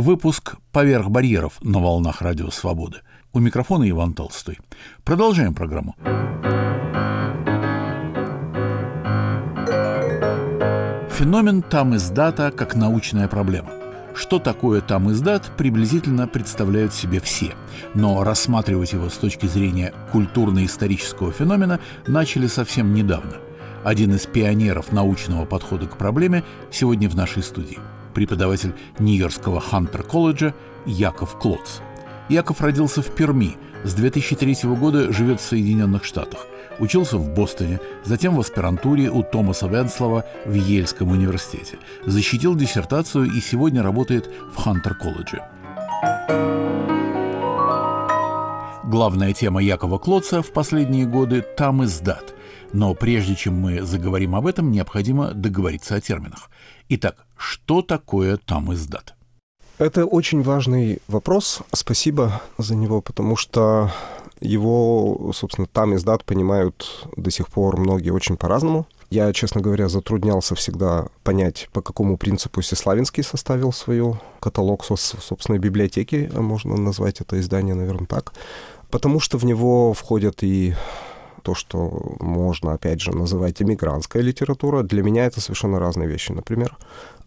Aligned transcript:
Выпуск 0.00 0.54
«Поверх 0.72 1.10
барьеров» 1.10 1.58
на 1.60 1.78
волнах 1.78 2.22
Радио 2.22 2.48
Свободы. 2.48 3.02
У 3.34 3.38
микрофона 3.38 3.86
Иван 3.90 4.14
Толстой. 4.14 4.58
Продолжаем 5.04 5.54
программу. 5.54 5.94
Феномен 11.10 11.60
там 11.60 11.94
издата 11.96 12.50
как 12.50 12.76
научная 12.76 13.28
проблема. 13.28 13.68
Что 14.14 14.38
такое 14.38 14.80
там 14.80 15.12
издат, 15.12 15.52
приблизительно 15.58 16.26
представляют 16.26 16.94
себе 16.94 17.20
все. 17.20 17.52
Но 17.94 18.24
рассматривать 18.24 18.94
его 18.94 19.10
с 19.10 19.18
точки 19.18 19.44
зрения 19.44 19.92
культурно-исторического 20.12 21.30
феномена 21.30 21.78
начали 22.06 22.46
совсем 22.46 22.94
недавно. 22.94 23.34
Один 23.84 24.14
из 24.14 24.24
пионеров 24.24 24.92
научного 24.92 25.44
подхода 25.44 25.86
к 25.86 25.98
проблеме 25.98 26.42
сегодня 26.70 27.06
в 27.10 27.14
нашей 27.14 27.42
студии– 27.42 27.78
преподаватель 28.10 28.74
Нью-Йоркского 28.98 29.60
Хантер-колледжа 29.60 30.54
Яков 30.86 31.38
Клоц. 31.38 31.80
Яков 32.28 32.60
родился 32.60 33.02
в 33.02 33.14
Перми, 33.14 33.56
с 33.84 33.94
2003 33.94 34.56
года 34.64 35.12
живет 35.12 35.40
в 35.40 35.44
Соединенных 35.44 36.04
Штатах. 36.04 36.46
Учился 36.78 37.18
в 37.18 37.34
Бостоне, 37.34 37.80
затем 38.04 38.36
в 38.36 38.40
аспирантуре 38.40 39.10
у 39.10 39.22
Томаса 39.22 39.66
Венслова 39.66 40.24
в 40.46 40.54
Ельском 40.54 41.10
университете. 41.10 41.78
Защитил 42.06 42.54
диссертацию 42.54 43.26
и 43.26 43.40
сегодня 43.40 43.82
работает 43.82 44.30
в 44.52 44.56
Хантер-колледже. 44.56 45.42
Главная 48.84 49.32
тема 49.32 49.62
Якова 49.62 49.98
Клоца 49.98 50.42
в 50.42 50.52
последние 50.52 51.06
годы– 51.06 51.44
там 51.56 51.84
издат. 51.84 52.34
Но 52.72 52.94
прежде 52.94 53.34
чем 53.34 53.60
мы 53.60 53.82
заговорим 53.82 54.34
об 54.36 54.46
этом, 54.46 54.70
необходимо 54.70 55.32
договориться 55.32 55.96
о 55.96 56.00
терминах. 56.00 56.50
Итак, 56.88 57.26
что 57.36 57.82
такое 57.82 58.36
там 58.36 58.72
издат? 58.72 59.14
Это 59.78 60.04
очень 60.04 60.42
важный 60.42 61.00
вопрос. 61.08 61.62
Спасибо 61.72 62.42
за 62.58 62.76
него, 62.76 63.00
потому 63.00 63.36
что 63.36 63.90
его, 64.40 65.32
собственно, 65.34 65.66
там 65.66 65.94
издат 65.96 66.24
понимают 66.24 67.06
до 67.16 67.30
сих 67.30 67.48
пор 67.48 67.78
многие 67.78 68.10
очень 68.10 68.36
по-разному. 68.36 68.86
Я, 69.10 69.32
честно 69.32 69.60
говоря, 69.60 69.88
затруднялся 69.88 70.54
всегда 70.54 71.08
понять, 71.24 71.68
по 71.72 71.82
какому 71.82 72.16
принципу 72.16 72.62
Сеславинский 72.62 73.24
составил 73.24 73.72
свою 73.72 74.20
каталог 74.38 74.84
собственной 74.84 75.58
библиотеки, 75.58 76.30
можно 76.32 76.76
назвать 76.76 77.20
это 77.20 77.40
издание, 77.40 77.74
наверное, 77.74 78.06
так, 78.06 78.32
потому 78.90 79.18
что 79.18 79.36
в 79.36 79.44
него 79.44 79.94
входят 79.94 80.44
и 80.44 80.76
то, 81.40 81.54
что 81.54 82.14
можно, 82.20 82.72
опять 82.72 83.00
же, 83.00 83.12
называть 83.12 83.60
иммигрантская 83.62 84.22
литература, 84.22 84.82
для 84.82 85.02
меня 85.02 85.26
это 85.26 85.40
совершенно 85.40 85.78
разные 85.78 86.08
вещи. 86.08 86.32
Например, 86.32 86.76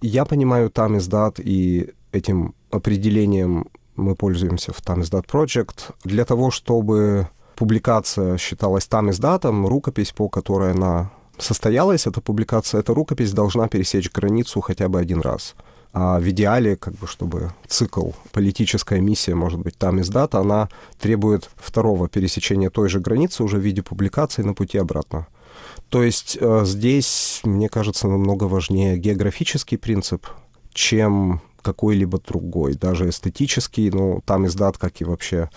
я 0.01 0.25
понимаю 0.25 0.69
там 0.69 0.97
издат, 0.97 1.39
и 1.39 1.91
этим 2.11 2.53
определением 2.71 3.67
мы 3.95 4.15
пользуемся 4.15 4.73
в 4.73 4.81
там 4.81 5.01
издат 5.01 5.25
Project 5.25 5.93
для 6.03 6.25
того, 6.25 6.51
чтобы 6.51 7.27
публикация 7.55 8.37
считалась 8.37 8.87
там 8.87 9.09
издатом, 9.09 9.67
рукопись, 9.67 10.11
по 10.11 10.29
которой 10.29 10.71
она 10.71 11.11
состоялась, 11.37 12.07
эта 12.07 12.21
публикация, 12.21 12.79
эта 12.79 12.93
рукопись 12.93 13.33
должна 13.33 13.67
пересечь 13.67 14.11
границу 14.11 14.61
хотя 14.61 14.87
бы 14.87 14.99
один 14.99 15.21
раз. 15.21 15.55
А 15.93 16.19
в 16.19 16.27
идеале, 16.27 16.75
как 16.75 16.95
бы, 16.95 17.05
чтобы 17.05 17.51
цикл, 17.67 18.09
политическая 18.31 18.99
миссия, 18.99 19.35
может 19.35 19.59
быть, 19.59 19.77
там 19.77 20.01
издата, 20.01 20.39
она 20.39 20.69
требует 20.99 21.51
второго 21.55 22.09
пересечения 22.09 22.71
той 22.71 22.89
же 22.89 22.99
границы 22.99 23.43
уже 23.43 23.57
в 23.57 23.61
виде 23.61 23.83
публикации 23.83 24.41
на 24.41 24.55
пути 24.55 24.79
обратно. 24.79 25.27
То 25.89 26.01
есть 26.01 26.35
э, 26.41 26.65
здесь, 26.65 27.41
мне 27.43 27.69
кажется, 27.69 28.07
намного 28.07 28.45
важнее 28.45 28.97
географический 28.97 29.77
принцип, 29.77 30.25
чем 30.73 31.41
какой-либо 31.61 32.19
другой, 32.19 32.73
даже 32.73 33.07
эстетический, 33.07 33.91
ну, 33.91 34.21
там 34.25 34.47
издат, 34.47 34.79
как 34.79 34.99
и 34.99 35.05
вообще 35.05 35.49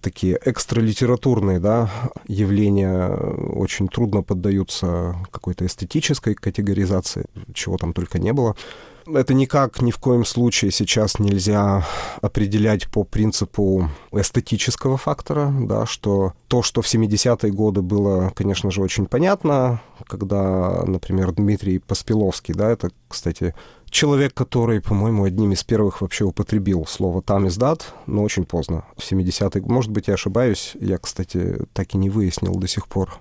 такие 0.00 0.38
экстралитературные 0.44 1.60
да, 1.60 1.90
явления 2.26 3.08
очень 3.08 3.88
трудно 3.88 4.22
поддаются 4.22 5.16
какой-то 5.30 5.64
эстетической 5.64 6.34
категоризации, 6.34 7.26
чего 7.54 7.76
там 7.76 7.92
только 7.92 8.18
не 8.18 8.32
было. 8.32 8.56
Это 9.06 9.34
никак 9.34 9.80
ни 9.82 9.90
в 9.90 9.98
коем 9.98 10.24
случае 10.24 10.70
сейчас 10.70 11.18
нельзя 11.18 11.86
определять 12.22 12.88
по 12.88 13.04
принципу 13.04 13.88
эстетического 14.12 14.96
фактора, 14.96 15.52
да, 15.60 15.86
что 15.86 16.32
то, 16.48 16.62
что 16.62 16.82
в 16.82 16.86
70-е 16.86 17.52
годы 17.52 17.82
было, 17.82 18.32
конечно 18.34 18.70
же, 18.70 18.82
очень 18.82 19.06
понятно, 19.06 19.80
когда, 20.06 20.82
например, 20.84 21.32
Дмитрий 21.32 21.78
Поспиловский, 21.78 22.54
да, 22.54 22.70
это, 22.70 22.90
кстати, 23.08 23.54
человек, 23.90 24.34
который, 24.34 24.80
по-моему, 24.80 25.24
одним 25.24 25.52
из 25.52 25.62
первых 25.62 26.00
вообще 26.00 26.24
употребил 26.24 26.84
слово 26.86 27.22
«там 27.22 27.46
издат», 27.46 27.92
но 28.06 28.22
очень 28.22 28.44
поздно, 28.44 28.84
в 28.96 29.00
70-е. 29.00 29.62
Может 29.62 29.92
быть, 29.92 30.08
я 30.08 30.14
ошибаюсь. 30.14 30.72
Я, 30.80 30.98
кстати, 30.98 31.58
так 31.72 31.94
и 31.94 31.98
не 31.98 32.10
выяснил 32.10 32.56
до 32.56 32.66
сих 32.66 32.88
пор 32.88 33.20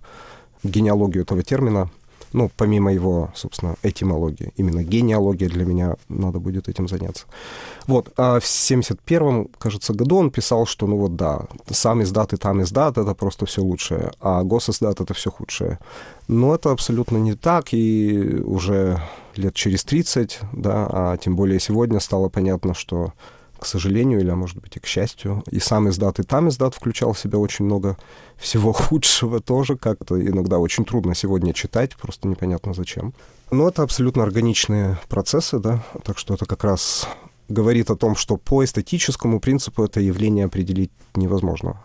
генеалогию 0.64 1.24
этого 1.24 1.44
термина 1.44 1.92
ну, 2.36 2.52
помимо 2.58 2.94
его, 2.94 3.32
собственно, 3.34 3.76
этимологии. 3.82 4.52
Именно 4.58 4.84
генеалогия 4.84 5.48
для 5.48 5.66
меня 5.66 5.96
надо 6.10 6.40
будет 6.40 6.68
этим 6.68 6.88
заняться. 6.88 7.26
Вот, 7.88 8.12
а 8.18 8.40
в 8.40 8.44
71-м, 8.44 9.48
кажется, 9.58 9.94
году 9.94 10.18
он 10.18 10.32
писал, 10.32 10.66
что, 10.66 10.86
ну 10.86 10.98
вот 10.98 11.16
да, 11.16 11.46
сам 11.72 12.02
издат 12.04 12.34
и 12.34 12.38
там 12.38 12.62
издат— 12.62 12.98
это 13.00 13.14
просто 13.14 13.46
все 13.46 13.62
лучшее, 13.62 14.12
а 14.20 14.44
госиздат— 14.44 15.00
это 15.02 15.14
все 15.14 15.32
худшее. 15.32 15.80
Но 16.28 16.54
это 16.54 16.72
абсолютно 16.72 17.18
не 17.18 17.36
так, 17.36 17.74
и 17.74 18.42
уже 18.44 19.00
лет 19.38 19.54
через 19.54 19.86
30, 19.86 20.40
да, 20.52 20.88
а 20.92 21.18
тем 21.18 21.36
более 21.38 21.60
сегодня 21.62 22.02
стало 22.02 22.28
понятно, 22.28 22.74
что 22.74 23.14
к 23.66 23.68
сожалению, 23.68 24.20
или, 24.20 24.30
а 24.30 24.36
может 24.36 24.62
быть, 24.62 24.78
и 24.78 24.80
к 24.80 24.86
счастью. 24.86 25.44
И 25.50 25.60
сам 25.60 25.90
издат, 25.90 26.20
и 26.20 26.24
там 26.24 26.50
издат 26.50 26.76
включал 26.76 27.14
в 27.14 27.20
себя 27.20 27.40
очень 27.40 27.66
много 27.66 27.98
всего 28.38 28.72
худшего 28.74 29.40
тоже, 29.40 29.76
как-то 29.76 30.22
иногда 30.22 30.60
очень 30.60 30.86
трудно 30.86 31.16
сегодня 31.16 31.52
читать, 31.52 31.98
просто 31.98 32.28
непонятно 32.28 32.76
зачем. 32.76 33.16
Но 33.50 33.68
это 33.68 33.82
абсолютно 33.82 34.22
органичные 34.22 35.00
процессы, 35.10 35.58
да, 35.58 35.84
так 36.04 36.20
что 36.20 36.36
это 36.36 36.46
как 36.46 36.64
раз 36.64 37.08
говорит 37.50 37.90
о 37.90 37.96
том, 37.96 38.16
что 38.16 38.38
по 38.38 38.64
эстетическому 38.64 39.40
принципу 39.40 39.84
это 39.84 40.00
явление 40.00 40.46
определить 40.46 40.92
невозможно. 41.16 41.82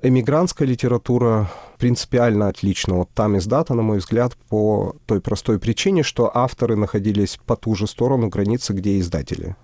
Эмигрантская 0.00 0.66
литература 0.66 1.50
принципиально 1.78 2.48
отлична 2.48 2.96
от 2.96 3.10
там 3.10 3.36
издата, 3.36 3.74
на 3.74 3.82
мой 3.82 3.98
взгляд, 3.98 4.38
по 4.48 4.96
той 5.04 5.20
простой 5.20 5.58
причине, 5.58 6.02
что 6.02 6.34
авторы 6.34 6.76
находились 6.76 7.38
по 7.44 7.56
ту 7.56 7.74
же 7.74 7.86
сторону 7.86 8.28
границы, 8.28 8.72
где 8.72 8.98
издатели. 8.98 9.54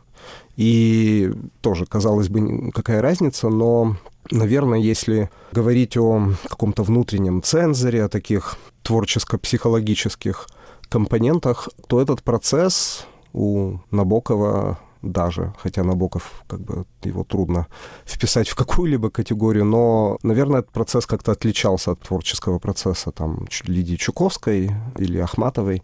И 0.56 1.32
тоже, 1.60 1.86
казалось 1.86 2.28
бы, 2.28 2.70
какая 2.72 3.00
разница, 3.00 3.48
но, 3.48 3.96
наверное, 4.30 4.78
если 4.78 5.30
говорить 5.52 5.96
о 5.96 6.34
каком-то 6.48 6.82
внутреннем 6.82 7.42
цензоре, 7.42 8.04
о 8.04 8.08
таких 8.08 8.58
творческо-психологических 8.82 10.48
компонентах, 10.88 11.68
то 11.86 12.00
этот 12.00 12.22
процесс 12.22 13.06
у 13.32 13.78
Набокова 13.90 14.78
даже, 15.02 15.54
хотя 15.58 15.82
Набоков, 15.82 16.42
как 16.46 16.60
бы, 16.60 16.84
его 17.04 17.24
трудно 17.24 17.66
вписать 18.04 18.48
в 18.48 18.54
какую-либо 18.54 19.10
категорию, 19.10 19.64
но, 19.64 20.18
наверное, 20.22 20.60
этот 20.60 20.72
процесс 20.72 21.06
как-то 21.06 21.32
отличался 21.32 21.92
от 21.92 22.00
творческого 22.00 22.58
процесса 22.58 23.10
там 23.10 23.46
Лидии 23.64 23.96
Чуковской 23.96 24.70
или 24.98 25.18
Ахматовой, 25.18 25.82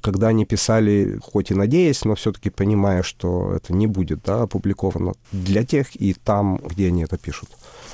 когда 0.00 0.28
они 0.28 0.44
писали, 0.44 1.18
хоть 1.22 1.50
и 1.50 1.54
надеясь, 1.54 2.04
но 2.04 2.14
все-таки 2.14 2.50
понимая, 2.50 3.02
что 3.02 3.52
это 3.52 3.72
не 3.72 3.86
будет 3.86 4.22
да, 4.24 4.42
опубликовано 4.42 5.14
для 5.32 5.64
тех 5.64 5.94
и 6.00 6.14
там, 6.14 6.60
где 6.64 6.88
они 6.88 7.02
это 7.02 7.18
пишут. 7.18 7.48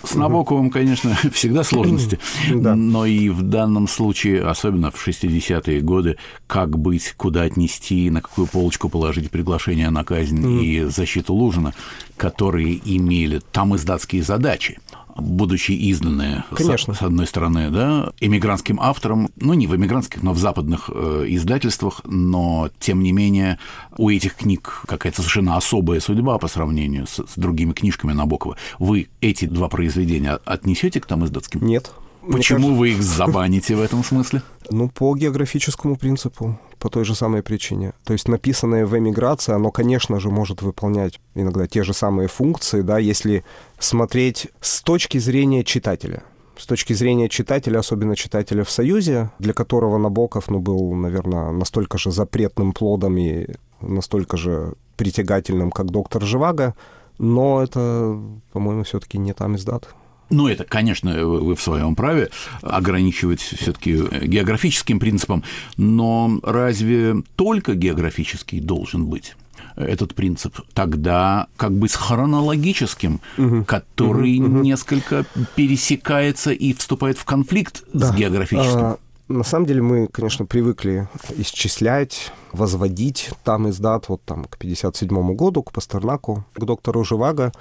С 0.05 0.15
Набоковым, 0.15 0.71
конечно, 0.71 1.17
всегда 1.33 1.65
сложности, 1.65 2.19
да. 2.55 2.75
но 2.75 3.07
и 3.07 3.29
в 3.29 3.43
данном 3.43 3.89
случае, 3.89 4.43
особенно 4.43 4.91
в 4.91 5.07
60-е 5.07 5.81
годы, 5.81 6.17
как 6.47 6.79
быть, 6.79 7.15
куда 7.17 7.43
отнести, 7.43 8.11
на 8.11 8.21
какую 8.21 8.47
полочку 8.47 8.89
положить 8.89 9.31
приглашение 9.31 9.91
на 9.91 10.05
казнь 10.05 10.45
mm. 10.45 10.63
и 10.63 10.85
защиту 10.85 11.35
Лужина, 11.35 11.75
которые 12.17 12.81
имели 12.85 13.41
там 13.53 13.75
издатские 13.77 14.23
задачи 14.23 14.79
будучи 15.16 15.72
изданные, 15.72 16.44
Конечно. 16.55 16.94
С, 16.94 16.99
с 16.99 17.02
одной 17.02 17.26
стороны, 17.26 17.70
да, 17.70 18.12
эмигрантским 18.20 18.81
автором, 18.81 19.31
ну, 19.37 19.55
не 19.55 19.66
в 19.66 19.75
эмигрантских, 19.75 20.22
но 20.22 20.32
в 20.32 20.38
западных 20.38 20.90
э, 20.93 21.25
издательствах, 21.28 22.00
но, 22.05 22.70
тем 22.78 23.02
не 23.02 23.12
менее, 23.12 23.58
у 23.96 24.11
этих 24.11 24.37
книг 24.37 24.82
какая-то 24.87 25.22
совершенно 25.22 25.56
особая 25.56 26.00
судьба 26.00 26.38
по 26.38 26.49
сравнению 26.49 27.06
с, 27.06 27.25
с 27.26 27.37
другими 27.37 27.72
книжками 27.72 28.12
Набокова. 28.12 28.56
Вы 28.78 29.08
эти 29.20 29.46
два 29.46 29.69
произведения 29.69 30.38
отнесете 30.44 31.00
к 31.00 31.06
там 31.06 31.25
издатским? 31.25 31.64
Нет. 31.64 31.93
Почему 32.31 32.59
кажется... 32.59 32.79
вы 32.79 32.91
их 32.91 33.03
забаните 33.03 33.76
в 33.76 33.82
этом 33.82 34.05
смысле? 34.05 34.43
Ну, 34.71 34.88
по 34.88 35.15
географическому 35.15 35.97
принципу, 35.97 36.59
по 36.79 36.88
той 36.88 37.05
же 37.05 37.15
самой 37.15 37.43
причине. 37.43 37.93
То 38.03 38.15
есть 38.15 38.29
написанное 38.29 38.87
в 38.87 38.97
эмиграции, 38.97 39.53
оно, 39.53 39.71
конечно 39.71 40.19
же, 40.21 40.31
может 40.31 40.62
выполнять 40.62 41.21
иногда 41.35 41.67
те 41.67 41.82
же 41.82 41.93
самые 41.93 42.29
функции, 42.29 42.81
да, 42.81 42.97
если 42.97 43.44
смотреть 43.79 44.49
с 44.62 44.81
точки 44.81 45.19
зрения 45.19 45.65
читателя. 45.65 46.23
С 46.56 46.65
точки 46.65 46.94
зрения 46.94 47.29
читателя, 47.29 47.81
особенно 47.81 48.17
читателя 48.17 48.65
в 48.65 48.71
Союзе, 48.71 49.31
для 49.38 49.53
которого 49.53 49.99
Набоков 49.99 50.49
ну, 50.49 50.61
был, 50.61 50.94
наверное, 50.94 51.53
настолько 51.53 51.99
же 51.99 52.11
запретным 52.11 52.73
плодом 52.73 53.19
и 53.19 53.47
настолько 53.82 54.38
же 54.38 54.73
притягательным, 54.97 55.71
как 55.71 55.91
доктор 55.91 56.23
Живаго, 56.23 56.75
но 57.19 57.62
это, 57.62 58.19
по-моему, 58.53 58.85
все-таки 58.85 59.19
не 59.19 59.35
там 59.35 59.56
издат. 59.56 59.88
Ну, 60.35 60.49
это, 60.49 60.65
конечно, 60.65 61.25
вы 61.25 61.55
в 61.55 61.63
своем 61.63 61.95
праве 61.95 62.31
ограничивать 62.61 63.41
все-таки 63.41 63.97
географическим 64.27 64.99
принципом, 64.99 65.45
но 65.77 66.41
разве 66.43 67.23
только 67.37 67.75
географический 67.75 68.61
должен 68.61 69.07
быть? 69.07 69.37
этот 69.77 70.15
принцип, 70.15 70.61
тогда 70.73 71.49
как 71.57 71.73
бы 71.73 71.89
с 71.89 71.97
хронологическим, 71.97 73.21
угу. 73.37 73.65
который 73.65 74.39
угу, 74.39 74.63
несколько 74.63 75.25
пересекается 75.57 76.53
и 76.53 76.73
вступает 76.73 77.19
в 77.19 77.25
конфликт 77.25 77.83
да. 77.93 78.07
с 78.07 78.15
географическим. 78.15 78.79
А, 78.79 78.99
на 79.27 79.43
самом 79.43 79.67
деле 79.67 79.83
мы, 79.83 80.07
конечно, 80.07 80.47
привыкли 80.47 81.09
исчислять, 81.39 82.31
возводить 82.53 83.31
там 83.43 83.69
издат 83.69 84.09
вот 84.09 84.23
там 84.25 84.45
к 84.45 84.59
57 84.59 85.35
году, 85.35 85.63
к 85.63 85.73
Пастернаку, 85.73 86.45
к 86.55 86.65
доктору 86.65 87.03
Живаго. 87.05 87.53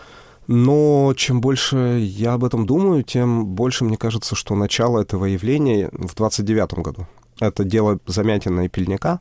Но 0.47 1.13
чем 1.15 1.41
больше 1.41 1.99
я 2.01 2.33
об 2.33 2.43
этом 2.43 2.65
думаю, 2.65 3.03
тем 3.03 3.45
больше 3.45 3.85
мне 3.85 3.97
кажется, 3.97 4.35
что 4.35 4.55
начало 4.55 4.99
этого 4.99 5.25
явления 5.25 5.89
в 5.93 6.15
29 6.15 6.73
году. 6.79 7.07
Это 7.39 7.63
дело 7.63 7.99
Замятина 8.05 8.61
и 8.61 8.69
Пельняка. 8.69 9.19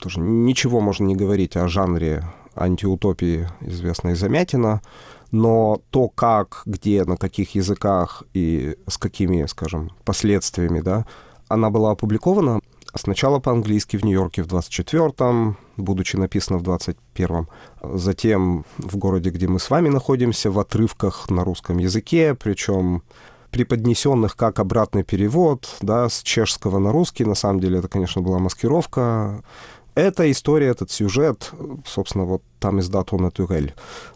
Тоже 0.00 0.20
ничего 0.20 0.80
можно 0.80 1.04
не 1.04 1.16
говорить 1.16 1.56
о 1.56 1.68
жанре 1.68 2.24
антиутопии, 2.56 3.48
известной 3.60 4.14
Замятина, 4.14 4.80
но 5.30 5.80
то, 5.90 6.08
как, 6.08 6.62
где, 6.66 7.04
на 7.04 7.16
каких 7.16 7.54
языках 7.54 8.22
и 8.32 8.76
с 8.86 8.98
какими, 8.98 9.46
скажем, 9.46 9.90
последствиями, 10.04 10.80
да, 10.80 11.06
она 11.48 11.70
была 11.70 11.92
опубликована 11.92 12.60
сначала 12.94 13.40
по-английски 13.40 13.96
в 13.96 14.04
Нью-Йорке 14.04 14.42
в 14.42 14.46
24-м, 14.46 15.56
будучи 15.76 16.16
написано 16.16 16.58
в 16.58 16.62
21-м, 16.62 17.48
затем 17.82 18.64
в 18.78 18.96
городе, 18.96 19.30
где 19.30 19.48
мы 19.48 19.58
с 19.58 19.70
вами 19.70 19.88
находимся, 19.88 20.50
в 20.50 20.58
отрывках 20.58 21.30
на 21.30 21.44
русском 21.44 21.78
языке, 21.78 22.34
причем 22.34 23.02
преподнесенных 23.50 24.36
как 24.36 24.58
обратный 24.58 25.04
перевод, 25.04 25.76
да, 25.80 26.08
с 26.08 26.22
чешского 26.22 26.80
на 26.80 26.90
русский. 26.90 27.24
На 27.24 27.36
самом 27.36 27.60
деле 27.60 27.78
это, 27.78 27.88
конечно, 27.88 28.20
была 28.20 28.40
маскировка. 28.40 29.42
Эта 29.94 30.28
история, 30.30 30.68
этот 30.68 30.90
сюжет, 30.90 31.52
собственно, 31.86 32.24
вот 32.24 32.42
там 32.58 32.80
издат 32.80 33.12
он 33.12 33.22
Натюрель. 33.22 33.74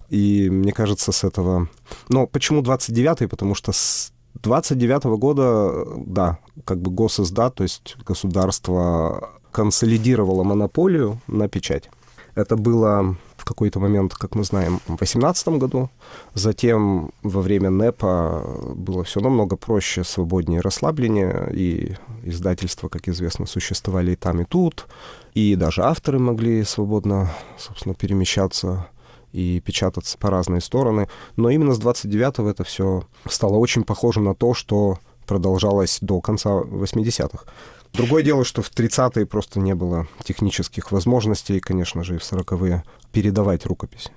И 0.08 0.50
мне 0.50 0.72
кажется, 0.72 1.12
с 1.12 1.22
этого... 1.22 1.68
Но 2.08 2.26
почему 2.26 2.62
29-й? 2.62 3.28
Потому 3.28 3.54
что 3.54 3.70
с 3.70 4.12
29 4.42 5.04
-го 5.04 5.16
года, 5.16 5.84
да, 6.06 6.38
как 6.64 6.80
бы 6.80 6.90
госиздат, 6.90 7.54
то 7.54 7.62
есть 7.62 7.96
государство 8.06 9.30
консолидировало 9.52 10.44
монополию 10.44 11.18
на 11.26 11.48
печать. 11.48 11.90
Это 12.34 12.56
было 12.56 13.16
в 13.36 13.44
какой-то 13.44 13.80
момент, 13.80 14.14
как 14.14 14.36
мы 14.36 14.44
знаем, 14.44 14.78
в 14.86 14.96
2018 14.96 15.58
году. 15.58 15.90
Затем 16.34 17.10
во 17.22 17.40
время 17.40 17.70
НЭПа 17.70 18.44
было 18.76 19.02
все 19.02 19.20
намного 19.20 19.56
проще, 19.56 20.04
свободнее, 20.04 20.60
расслабленнее. 20.60 21.50
И 21.52 21.96
издательства, 22.22 22.88
как 22.88 23.08
известно, 23.08 23.46
существовали 23.46 24.12
и 24.12 24.16
там, 24.16 24.40
и 24.40 24.44
тут. 24.44 24.86
И 25.34 25.56
даже 25.56 25.82
авторы 25.82 26.20
могли 26.20 26.62
свободно, 26.64 27.30
собственно, 27.56 27.94
перемещаться 27.94 28.86
и 29.32 29.60
печататься 29.60 30.18
по 30.18 30.30
разные 30.30 30.60
стороны. 30.60 31.08
Но 31.36 31.50
именно 31.50 31.74
с 31.74 31.80
29-го 31.80 32.48
это 32.48 32.64
все 32.64 33.04
стало 33.28 33.56
очень 33.56 33.84
похоже 33.84 34.20
на 34.20 34.34
то, 34.34 34.54
что 34.54 34.98
продолжалось 35.26 35.98
до 36.00 36.20
конца 36.20 36.50
80-х. 36.50 37.44
Другое 37.92 38.22
дело, 38.22 38.44
что 38.44 38.62
в 38.62 38.70
30-е 38.70 39.26
просто 39.26 39.60
не 39.60 39.74
было 39.74 40.06
технических 40.24 40.92
возможностей, 40.92 41.60
конечно 41.60 42.04
же, 42.04 42.16
и 42.16 42.18
в 42.18 42.22
40-е 42.22 42.84
передавать 43.12 43.66
рукопись. 43.66 44.10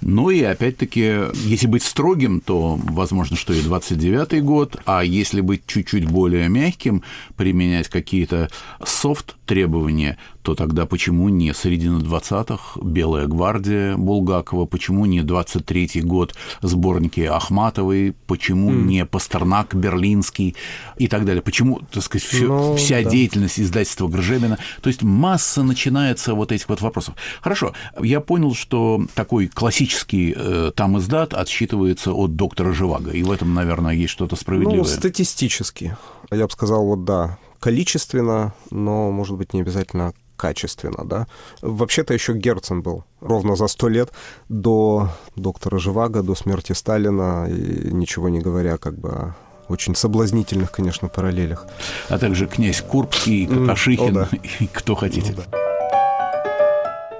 Ну 0.00 0.30
и 0.30 0.42
опять-таки, 0.42 1.20
если 1.34 1.66
быть 1.66 1.82
строгим, 1.82 2.40
то 2.40 2.78
возможно, 2.82 3.36
что 3.36 3.52
и 3.52 3.60
29-й 3.60 4.40
год, 4.40 4.76
а 4.86 5.04
если 5.04 5.40
быть 5.40 5.66
чуть-чуть 5.66 6.06
более 6.06 6.48
мягким, 6.48 7.02
применять 7.36 7.88
какие-то 7.88 8.50
софт-требования, 8.84 10.18
то 10.48 10.54
тогда 10.54 10.86
почему 10.86 11.28
не 11.28 11.52
середина 11.52 11.98
20-х, 11.98 12.80
Белая 12.82 13.26
гвардия 13.26 13.98
Булгакова, 13.98 14.64
почему 14.64 15.04
не 15.04 15.20
23-й 15.20 16.00
год, 16.00 16.34
сборники 16.62 17.20
Ахматовой, 17.20 18.14
почему 18.26 18.70
mm. 18.70 18.82
не 18.84 19.04
Пастернак 19.04 19.74
Берлинский 19.74 20.56
и 20.96 21.06
так 21.06 21.26
далее. 21.26 21.42
Почему, 21.42 21.80
так 21.92 22.02
сказать, 22.02 22.26
всё, 22.26 22.46
ну, 22.46 22.76
вся 22.76 23.02
да. 23.02 23.10
деятельность 23.10 23.60
издательства 23.60 24.08
Гржемина. 24.08 24.58
То 24.80 24.88
есть 24.88 25.02
масса 25.02 25.62
начинается 25.62 26.32
вот 26.32 26.50
этих 26.50 26.68
вот 26.70 26.80
вопросов. 26.80 27.14
Хорошо, 27.42 27.74
я 28.00 28.20
понял, 28.20 28.54
что 28.54 29.04
такой 29.14 29.47
классический 29.54 30.34
э, 30.36 30.72
там 30.74 30.98
издат 30.98 31.34
отсчитывается 31.34 32.12
от 32.12 32.36
доктора 32.36 32.72
Живаго, 32.72 33.10
и 33.10 33.22
в 33.22 33.30
этом, 33.30 33.54
наверное, 33.54 33.94
есть 33.94 34.12
что-то 34.12 34.36
справедливое. 34.36 34.78
Ну, 34.78 34.84
статистически. 34.84 35.96
Я 36.30 36.46
бы 36.46 36.52
сказал, 36.52 36.84
вот 36.84 37.04
да, 37.04 37.38
количественно, 37.60 38.54
но, 38.70 39.10
может 39.10 39.36
быть, 39.36 39.54
не 39.54 39.60
обязательно 39.60 40.12
качественно, 40.36 41.04
да. 41.04 41.26
Вообще-то 41.62 42.14
еще 42.14 42.34
Герцен 42.34 42.82
был 42.82 43.04
ровно 43.20 43.56
за 43.56 43.66
сто 43.66 43.88
лет 43.88 44.12
до 44.48 45.10
доктора 45.36 45.78
Живаго, 45.78 46.22
до 46.22 46.34
смерти 46.34 46.72
Сталина, 46.72 47.46
и 47.48 47.92
ничего 47.92 48.28
не 48.28 48.40
говоря 48.40 48.78
как 48.78 48.98
бы 48.98 49.08
о 49.08 49.34
очень 49.68 49.94
соблазнительных, 49.94 50.72
конечно, 50.72 51.08
параллелях. 51.08 51.66
А 52.08 52.18
также 52.18 52.46
князь 52.46 52.80
Курбский, 52.80 53.46
Каташихин, 53.46 54.08
mm, 54.08 54.12
да. 54.14 54.28
и 54.60 54.66
кто 54.66 54.94
хотите. 54.94 55.34
Ну, 55.36 55.42
да. 55.50 55.77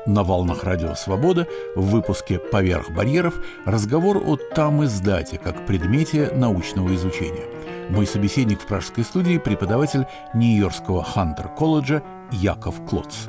На 0.09 0.25
волнах 0.25 0.65
Радио 0.65 0.95
Свобода 0.95 1.47
в 1.77 1.83
выпуске 1.91 2.39
«Поверх 2.39 2.91
барьеров» 2.93 3.35
разговор 3.67 4.17
о 4.17 4.37
там 4.37 4.83
издате 4.83 5.37
как 5.37 5.67
предмете 5.67 6.31
научного 6.35 6.95
изучения. 6.95 7.45
Мой 7.91 8.07
собеседник 8.07 8.63
в 8.63 8.67
пражской 8.67 9.05
студии– 9.05 9.37
преподаватель 9.45 10.07
Нью-Йоркского 10.33 11.05
Хантер-колледжа 11.05 12.03
Яков 12.33 12.83
Клоц. 12.87 13.27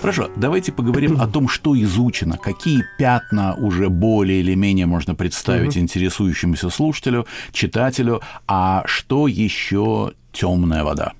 Хорошо, 0.00 0.30
давайте 0.34 0.72
поговорим 0.72 1.20
о 1.20 1.28
том, 1.28 1.48
что 1.48 1.78
изучено, 1.78 2.38
какие 2.38 2.84
пятна 2.98 3.54
уже 3.54 3.90
более 3.90 4.40
или 4.40 4.54
менее 4.54 4.86
можно 4.86 5.14
представить 5.14 5.76
интересующемуся 5.76 6.70
слушателю, 6.70 7.26
читателю, 7.52 8.22
а 8.48 8.82
что 8.86 9.28
еще 9.28 10.14
темная 10.32 10.84
вода. 10.84 11.12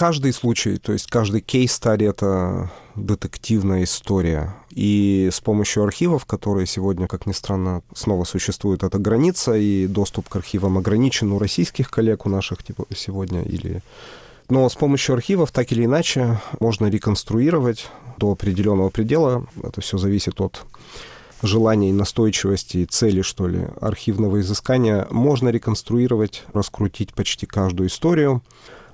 Каждый 0.00 0.32
случай, 0.32 0.78
то 0.78 0.94
есть 0.94 1.08
каждый 1.08 1.42
кейс-стади— 1.42 2.04
это 2.06 2.70
детективная 2.96 3.84
история. 3.84 4.54
И 4.70 5.28
с 5.30 5.42
помощью 5.42 5.82
архивов, 5.82 6.24
которые 6.24 6.66
сегодня, 6.66 7.06
как 7.06 7.26
ни 7.26 7.32
странно, 7.32 7.82
снова 7.94 8.24
существует 8.24 8.82
эта 8.82 8.98
граница, 8.98 9.54
и 9.54 9.86
доступ 9.86 10.30
к 10.30 10.36
архивам 10.36 10.78
ограничен 10.78 11.32
у 11.32 11.38
российских 11.38 11.90
коллег, 11.90 12.24
у 12.24 12.30
наших 12.30 12.62
типа, 12.62 12.86
сегодня, 12.96 13.42
или... 13.42 13.82
Но 14.48 14.66
с 14.70 14.74
помощью 14.74 15.16
архивов 15.16 15.52
так 15.52 15.70
или 15.70 15.84
иначе 15.84 16.40
можно 16.60 16.86
реконструировать 16.86 17.90
до 18.16 18.32
определенного 18.32 18.88
предела. 18.88 19.46
Это 19.62 19.82
все 19.82 19.98
зависит 19.98 20.40
от 20.40 20.62
желания 21.42 21.90
и 21.90 21.92
настойчивости 21.92 22.78
и 22.78 22.86
цели, 22.86 23.20
что 23.20 23.48
ли, 23.48 23.66
архивного 23.82 24.40
изыскания. 24.40 25.06
Можно 25.10 25.50
реконструировать, 25.50 26.44
раскрутить 26.54 27.12
почти 27.12 27.44
каждую 27.44 27.90
историю. 27.90 28.40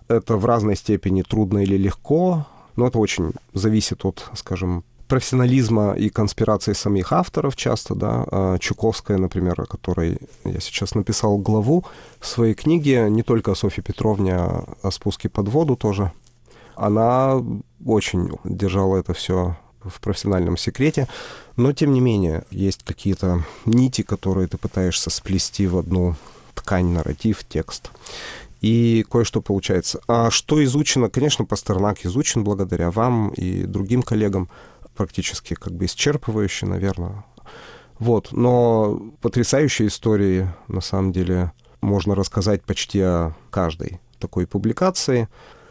Это 0.09 0.37
в 0.37 0.45
разной 0.45 0.77
степени 0.77 1.23
трудно 1.23 1.59
или 1.59 1.77
легко, 1.77 2.47
но 2.77 2.87
это 2.87 2.99
очень 2.99 3.33
зависит 3.55 4.05
от, 4.05 4.31
скажем, 4.35 4.85
профессионализма 5.09 5.93
и 5.93 6.09
конспирации 6.09 6.73
самих 6.73 7.13
авторов 7.13 7.57
часто, 7.57 7.95
да. 7.95 8.25
А 8.31 8.59
Чуковская, 8.59 9.19
например, 9.19 9.61
о 9.61 9.67
которой 9.67 10.19
я 10.45 10.61
сейчас 10.61 10.95
написал 10.95 11.39
главу 11.39 11.85
в 12.21 12.27
своей 12.27 12.55
книге, 12.55 13.09
не 13.09 13.23
только 13.23 13.53
о 13.53 13.55
Софье 13.55 13.83
Петровне, 13.83 14.35
а 14.35 14.65
о 14.83 14.91
спуске 14.91 15.29
под 15.29 15.49
воду 15.49 15.77
тоже. 15.77 16.13
Она 16.75 17.43
очень 17.85 18.31
держала 18.45 18.99
это 18.99 19.15
все 19.15 19.57
в 19.83 20.01
профессиональном 20.01 20.57
секрете, 20.57 21.09
но 21.57 21.73
тем 21.73 21.93
не 21.93 22.01
менее 22.01 22.45
есть 22.51 22.83
какие-то 22.83 23.45
нити, 23.65 24.03
которые 24.03 24.49
ты 24.49 24.59
пытаешься 24.59 25.11
сплести 25.11 25.67
в 25.67 25.79
одну 25.79 26.17
ткань, 26.55 26.89
нарратив, 26.89 27.45
текст 27.45 27.91
и 28.61 29.05
кое-что 29.11 29.41
получается. 29.41 30.01
А 30.09 30.31
что 30.31 30.63
изучено? 30.65 31.11
Конечно, 31.11 31.45
Пастернак 31.45 32.05
изучен 32.05 32.45
благодаря 32.45 32.91
вам 32.91 33.31
и 33.31 33.65
другим 33.65 34.03
коллегам, 34.03 34.49
практически 34.97 35.55
как 35.55 35.75
бы 35.75 35.85
исчерпывающе, 35.85 36.67
наверное. 36.67 37.25
Вот, 37.99 38.33
но 38.33 39.01
потрясающие 39.21 39.89
истории, 39.89 40.49
на 40.69 40.81
самом 40.81 41.13
деле, 41.13 41.53
можно 41.81 42.15
рассказать 42.15 42.63
почти 42.63 43.01
о 43.01 43.35
каждой 43.51 44.01
такой 44.19 44.47
публикации. 44.47 45.29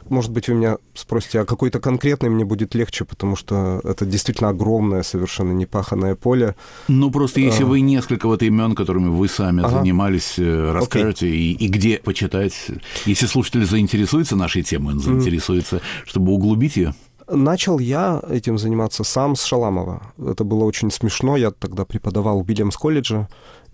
Может 0.09 0.31
быть, 0.31 0.47
вы 0.47 0.55
меня 0.55 0.77
спросите, 0.93 1.41
а 1.41 1.45
какой-то 1.45 1.79
конкретный 1.79 2.29
мне 2.29 2.45
будет 2.45 2.75
легче, 2.75 3.05
потому 3.05 3.35
что 3.35 3.81
это 3.83 4.05
действительно 4.05 4.49
огромное, 4.49 5.03
совершенно 5.03 5.51
непаханное 5.51 6.15
поле. 6.15 6.55
Ну, 6.87 7.11
просто 7.11 7.39
если 7.39 7.63
а... 7.63 7.65
вы 7.65 7.81
несколько 7.81 8.27
вот 8.27 8.43
имен, 8.43 8.75
которыми 8.75 9.09
вы 9.09 9.27
сами 9.27 9.63
ага. 9.63 9.79
занимались, 9.79 10.35
э, 10.37 10.71
расскажете, 10.71 11.27
okay. 11.27 11.35
и, 11.35 11.51
и 11.53 11.67
где 11.67 11.97
почитать, 11.97 12.53
если 13.05 13.25
слушатель 13.25 13.65
заинтересуется 13.65 14.35
нашей 14.35 14.63
темой, 14.63 14.93
он 14.93 14.99
заинтересуется, 14.99 15.77
mm. 15.77 15.81
чтобы 16.05 16.31
углубить 16.33 16.77
ее. 16.77 16.93
Начал 17.27 17.79
я 17.79 18.21
этим 18.29 18.59
заниматься 18.59 19.03
сам 19.03 19.35
с 19.35 19.43
Шаламова. 19.43 20.13
Это 20.23 20.43
было 20.43 20.63
очень 20.63 20.91
смешно. 20.91 21.37
Я 21.37 21.49
тогда 21.49 21.83
преподавал 21.83 22.43
в 22.43 22.47
Вильямс 22.47 22.77
колледже. 22.77 23.27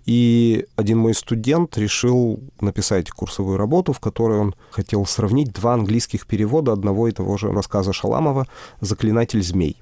И 0.05 0.65
один 0.75 0.97
мой 0.97 1.13
студент 1.13 1.77
решил 1.77 2.39
написать 2.59 3.09
курсовую 3.11 3.57
работу, 3.57 3.93
в 3.93 3.99
которой 3.99 4.39
он 4.39 4.55
хотел 4.71 5.05
сравнить 5.05 5.53
два 5.53 5.73
английских 5.73 6.25
перевода 6.25 6.73
одного 6.73 7.07
и 7.07 7.11
того 7.11 7.37
же 7.37 7.51
рассказа 7.51 7.93
Шаламова 7.93 8.47
«Заклинатель 8.79 9.43
змей». 9.43 9.77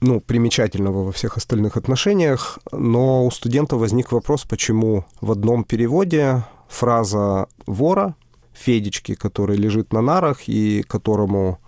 Ну, 0.00 0.20
примечательного 0.20 1.02
во 1.04 1.12
всех 1.12 1.36
остальных 1.36 1.76
отношениях, 1.76 2.60
но 2.70 3.26
у 3.26 3.30
студента 3.32 3.76
возник 3.76 4.12
вопрос, 4.12 4.44
почему 4.44 5.04
в 5.20 5.32
одном 5.32 5.64
переводе 5.64 6.44
фраза 6.68 7.48
вора, 7.66 8.14
Федечки, 8.52 9.14
который 9.14 9.56
лежит 9.56 9.92
на 9.92 10.00
нарах 10.00 10.48
и 10.48 10.82
которому 10.82 11.58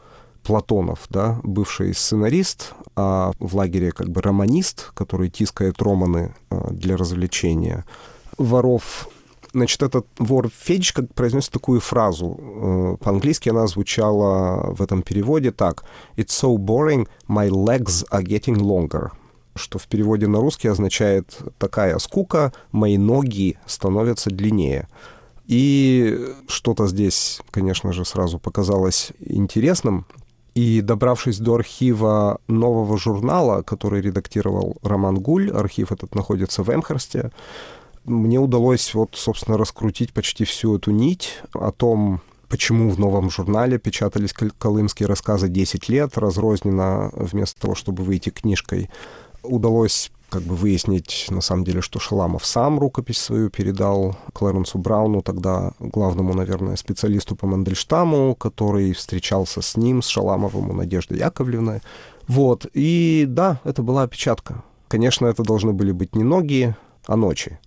Платонов, 0.50 1.07
да, 1.11 1.38
бывший 1.45 1.95
сценарист, 1.95 2.75
а 2.97 3.30
в 3.38 3.54
лагере 3.54 3.92
как 3.92 4.09
бы 4.09 4.21
романист, 4.21 4.90
который 4.95 5.30
тискает 5.30 5.80
романы 5.80 6.35
а, 6.50 6.73
для 6.73 6.97
развлечения 6.97 7.85
воров. 8.37 9.09
Значит, 9.52 9.80
этот 9.85 10.09
вор 10.19 10.50
Федечка 10.52 11.04
произносит 11.04 11.52
такую 11.52 11.78
фразу. 11.78 12.37
Э, 12.40 12.97
по-английски 13.00 13.49
она 13.49 13.69
звучала 13.69 14.75
в 14.75 14.83
этом 14.83 15.02
переводе 15.02 15.52
так. 15.52 15.85
«It's 16.16 16.30
so 16.30 16.57
boring, 16.57 17.07
my 17.28 17.49
legs 17.49 18.04
are 18.11 18.25
getting 18.25 18.57
longer» 18.57 19.11
что 19.57 19.78
в 19.78 19.87
переводе 19.87 20.26
на 20.26 20.40
русский 20.40 20.69
означает 20.69 21.38
«такая 21.59 21.99
скука, 21.99 22.52
мои 22.73 22.99
ноги 22.99 23.57
становятся 23.66 24.30
длиннее». 24.30 24.88
И 25.47 26.33
что-то 26.47 26.87
здесь, 26.87 27.40
конечно 27.50 27.92
же, 27.92 28.04
сразу 28.04 28.38
показалось 28.38 29.11
интересным, 29.19 30.07
и 30.54 30.80
добравшись 30.80 31.38
до 31.38 31.54
архива 31.54 32.40
нового 32.49 32.99
журнала, 32.99 33.62
который 33.62 34.00
редактировал 34.00 34.76
Роман 34.83 35.16
Гуль, 35.16 35.50
архив 35.50 35.92
этот 35.92 36.14
находится 36.14 36.62
в 36.62 36.71
Эмхерсте, 36.71 37.30
мне 38.04 38.38
удалось 38.38 38.95
вот, 38.95 39.11
собственно, 39.14 39.59
раскрутить 39.59 40.12
почти 40.12 40.45
всю 40.45 40.76
эту 40.76 40.90
нить 40.90 41.38
о 41.52 41.71
том, 41.71 42.21
почему 42.49 42.90
в 42.90 42.99
новом 42.99 43.30
журнале 43.30 43.78
печатались 43.78 44.33
колымские 44.33 45.07
рассказы 45.07 45.49
10 45.49 45.88
лет, 45.88 46.19
разрозненно 46.19 47.11
вместо 47.14 47.61
того, 47.61 47.75
чтобы 47.75 48.02
выйти 48.02 48.30
книжкой. 48.30 48.90
Удалось 49.42 50.11
как 50.31 50.43
бы 50.43 50.55
выяснить, 50.55 51.27
на 51.29 51.41
самом 51.41 51.65
деле, 51.65 51.81
что 51.81 51.99
Шаламов 51.99 52.47
сам 52.47 52.79
рукопись 52.79 53.19
свою 53.19 53.51
передал 53.51 54.17
Клэренсу 54.33 54.79
Брауну, 54.79 55.23
тогда 55.23 55.73
главному, 55.79 56.33
наверное, 56.35 56.77
специалисту 56.77 57.37
по 57.37 57.47
Мандельштаму, 57.47 58.35
который 58.35 58.93
встречался 58.93 59.61
с 59.61 59.77
ним, 59.77 60.03
с 60.03 60.07
Шаламовым 60.07 60.71
у 60.71 60.73
Надежды 60.73 61.17
Яковлевны. 61.17 61.83
Вот, 62.29 62.67
и 62.73 63.25
да, 63.29 63.61
это 63.65 63.83
была 63.83 64.05
опечатка. 64.05 64.63
Конечно, 64.89 65.27
это 65.27 65.43
должны 65.43 65.73
были 65.73 65.93
быть 65.93 66.15
не 66.15 66.25
ноги, 66.25 66.75
а 67.07 67.17
ночи 67.17 67.59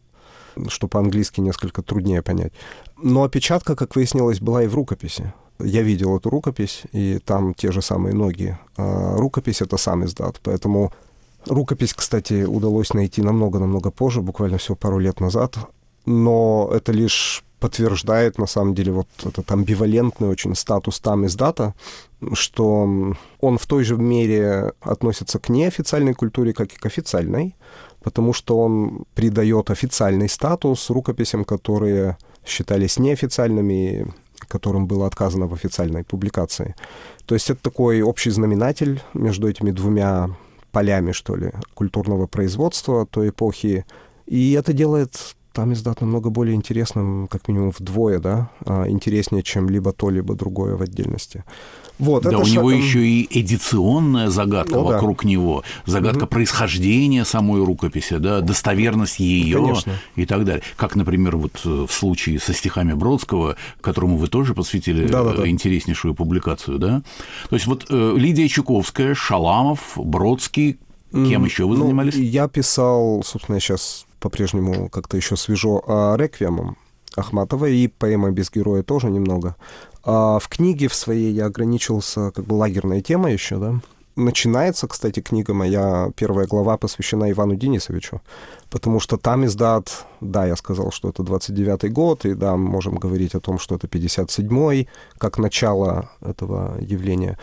что 0.68 0.88
по-английски 0.88 1.42
несколько 1.42 1.82
труднее 1.82 2.22
понять. 2.22 2.54
Но 2.98 3.24
опечатка, 3.24 3.76
как 3.76 3.96
выяснилось, 3.96 4.40
была 4.40 4.64
и 4.64 4.68
в 4.68 4.76
рукописи. 4.76 5.34
Я 5.60 5.82
видел 5.82 6.18
эту 6.18 6.30
рукопись, 6.30 6.84
и 6.92 7.20
там 7.24 7.54
те 7.54 7.72
же 7.72 7.82
самые 7.82 8.14
ноги. 8.14 8.58
А 8.76 9.16
рукопись— 9.18 9.62
это 9.62 9.78
сам 9.78 10.04
издат, 10.06 10.40
поэтому 10.44 10.92
Рукопись, 11.48 11.94
кстати, 11.94 12.46
удалось 12.46 12.94
найти 12.94 13.22
намного-намного 13.22 13.92
позже, 13.92 14.22
буквально 14.22 14.58
всего 14.58 14.76
пару 14.76 15.00
лет 15.00 15.20
назад, 15.20 15.58
но 16.06 16.70
это 16.74 16.92
лишь 16.92 17.44
подтверждает, 17.60 18.38
на 18.38 18.46
самом 18.46 18.74
деле, 18.76 18.92
вот 18.92 19.08
этот 19.24 19.50
амбивалентный 19.52 20.28
очень 20.28 20.56
статус 20.56 21.00
там 21.00 21.24
из 21.26 21.36
дата, 21.36 21.74
что 22.34 23.16
он 23.40 23.58
в 23.58 23.66
той 23.68 23.84
же 23.86 23.96
мере 23.98 24.74
относится 24.82 25.40
к 25.40 25.50
неофициальной 25.50 26.14
культуре, 26.14 26.54
как 26.54 26.74
и 26.74 26.78
к 26.78 26.86
официальной, 26.86 27.56
потому 28.04 28.34
что 28.34 28.60
он 28.60 29.06
придает 29.16 29.70
официальный 29.70 30.28
статус 30.28 30.90
рукописям, 30.90 31.46
которые 31.46 32.18
считались 32.46 33.00
неофициальными, 33.00 34.14
которым 34.48 34.86
было 34.86 35.08
отказано 35.08 35.48
в 35.48 35.54
официальной 35.54 36.04
публикации. 36.04 36.76
То 37.26 37.36
есть 37.36 37.50
это 37.50 37.62
такой 37.62 38.02
общий 38.02 38.32
знаменатель 38.32 39.02
между 39.14 39.48
этими 39.48 39.72
двумя 39.72 40.30
полями, 40.74 41.14
что 41.14 41.38
ли, 41.38 41.52
культурного 41.76 42.28
производства 42.28 43.06
той 43.06 43.30
эпохи. 43.30 43.86
И 44.26 44.52
это 44.54 44.74
делает 44.74 45.36
там 45.54 45.72
издат 45.74 46.02
намного 46.02 46.30
более 46.30 46.56
интересным, 46.56 47.28
как 47.28 47.48
минимум 47.48 47.72
вдвое, 47.78 48.20
да, 48.20 48.50
а, 48.66 48.90
интереснее, 48.90 49.44
чем 49.44 49.70
либо 49.70 49.94
то, 49.94 50.10
либо 50.10 50.36
другое 50.36 50.76
в 50.76 50.82
отдельности. 50.82 51.44
Вот, 52.00 52.24
да, 52.24 52.40
у 52.40 52.44
шаг... 52.44 52.54
него 52.54 52.72
еще 52.72 53.06
и 53.06 53.28
эдиционная 53.30 54.30
загадка 54.30 54.76
ну, 54.76 54.84
вокруг 54.84 55.24
да. 55.24 55.30
него, 55.30 55.64
загадка 55.86 56.24
угу. 56.24 56.32
происхождения 56.32 57.24
самой 57.24 57.64
рукописи, 57.64 58.18
да, 58.18 58.42
достоверность 58.42 59.20
ее 59.20 59.58
Конечно. 59.58 59.94
и 60.16 60.26
так 60.26 60.44
далее. 60.44 60.64
Как, 60.76 60.96
например, 60.96 61.38
вот 61.38 61.62
э, 61.66 61.86
в 61.88 61.92
случае 61.94 62.40
со 62.40 62.54
стихами 62.54 62.94
Бродского, 62.94 63.56
которому 63.80 64.18
вы 64.18 64.28
тоже 64.28 64.56
посвятили 64.56 65.08
да, 65.08 65.24
да, 65.24 65.34
да. 65.34 65.48
интереснейшую 65.48 66.16
публикацию, 66.16 66.80
да. 66.80 67.04
То 67.50 67.56
есть 67.56 67.68
вот 67.68 67.86
э, 67.90 68.14
Лидия 68.18 68.48
Чуковская, 68.48 69.14
Шаламов, 69.14 69.94
Бродский, 69.96 70.80
кем 71.14 71.46
еще 71.46 71.66
вы 71.66 71.78
ну, 71.78 71.84
занимались? 71.84 72.16
Я 72.16 72.48
писал, 72.48 73.22
собственно, 73.24 73.60
сейчас 73.60 74.06
по-прежнему 74.20 74.90
как-то 74.90 75.18
еще 75.18 75.36
свежо, 75.36 75.84
а 75.88 76.16
реквиемом 76.18 76.78
Ахматова 77.16 77.66
и 77.66 77.88
поэма 77.88 78.32
«Без 78.32 78.52
героя» 78.52 78.84
тоже 78.84 79.10
немного. 79.10 79.56
А 80.04 80.40
в 80.40 80.48
книге 80.50 80.88
в 80.88 80.96
своей 80.96 81.32
я 81.32 81.46
ограничился 81.46 82.32
как 82.32 82.46
бы 82.46 82.54
лагерной 82.56 83.02
темой 83.02 83.34
еще, 83.34 83.58
да. 83.58 83.80
Начинается, 84.16 84.88
кстати, 84.88 85.22
книга 85.22 85.56
моя, 85.56 86.12
первая 86.16 86.46
глава 86.46 86.78
посвящена 86.78 87.32
Ивану 87.32 87.56
Денисовичу, 87.56 88.22
потому 88.70 89.00
что 89.00 89.18
там 89.18 89.44
издат, 89.46 90.06
да, 90.22 90.46
я 90.46 90.56
сказал, 90.56 90.92
что 90.92 91.10
это 91.10 91.24
29-й 91.24 91.90
год, 91.90 92.26
и 92.26 92.36
да, 92.36 92.56
мы 92.56 92.70
можем 92.70 92.96
говорить 92.96 93.34
о 93.34 93.40
том, 93.40 93.58
что 93.58 93.74
это 93.74 93.88
57-й, 93.88 94.88
как 95.18 95.40
начало 95.40 96.12
этого 96.22 96.78
явления, 96.80 97.40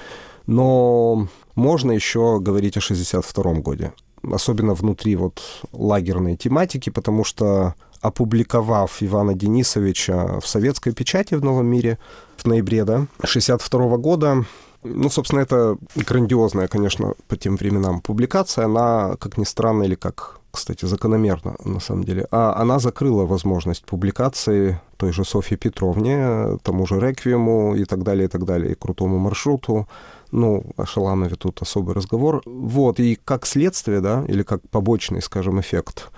но 0.47 1.27
можно 1.61 1.93
еще 1.93 2.41
говорить 2.41 2.77
о 2.77 2.81
62-м 2.81 3.63
годе, 3.63 3.93
особенно 4.33 4.75
внутри 4.75 5.17
вот 5.17 5.41
лагерной 5.73 6.37
тематики, 6.37 6.91
потому 6.91 7.25
что 7.25 7.75
опубликовав 8.01 9.03
Ивана 9.03 9.35
Денисовича 9.35 10.41
в 10.41 10.47
советской 10.47 10.93
печати 10.93 11.35
в 11.35 11.45
«Новом 11.45 11.67
мире» 11.67 11.99
в 12.37 12.47
ноябре 12.47 12.85
да, 12.85 13.07
62 13.25 13.97
года, 13.99 14.45
ну, 14.83 15.11
собственно, 15.11 15.41
это 15.41 15.77
грандиозная, 15.95 16.69
конечно, 16.69 17.15
по 17.29 17.37
тем 17.37 17.57
временам 17.57 18.01
публикация. 18.01 18.65
Она, 18.65 19.17
как 19.19 19.37
ни 19.37 19.45
странно, 19.45 19.83
или 19.83 19.95
как, 19.95 20.41
кстати, 20.51 20.87
закономерно, 20.87 21.57
на 21.65 21.81
самом 21.81 22.05
деле, 22.05 22.27
а 22.31 22.55
она 22.63 22.79
закрыла 22.79 23.27
возможность 23.27 23.85
публикации 23.85 24.81
той 24.97 25.13
же 25.13 25.25
Софье 25.25 25.59
Петровне, 25.59 26.59
тому 26.63 26.87
же 26.87 26.99
Реквиему 26.99 27.75
и 27.75 27.85
так 27.85 28.03
далее, 28.03 28.25
и 28.25 28.29
так 28.29 28.45
далее, 28.45 28.73
и 28.73 28.75
крутому 28.75 29.19
маршруту. 29.19 29.87
Ну, 30.33 30.65
о 30.77 30.87
Шаламове 30.87 31.37
тут 31.37 31.61
особый 31.63 31.95
разговор. 31.95 32.43
Вот, 32.47 33.01
и 33.01 33.17
как 33.17 33.47
следствие, 33.47 34.01
да, 34.01 34.25
или 34.29 34.43
как 34.43 34.69
побочный, 34.71 35.23
скажем, 35.23 35.61
эффект 35.61 36.11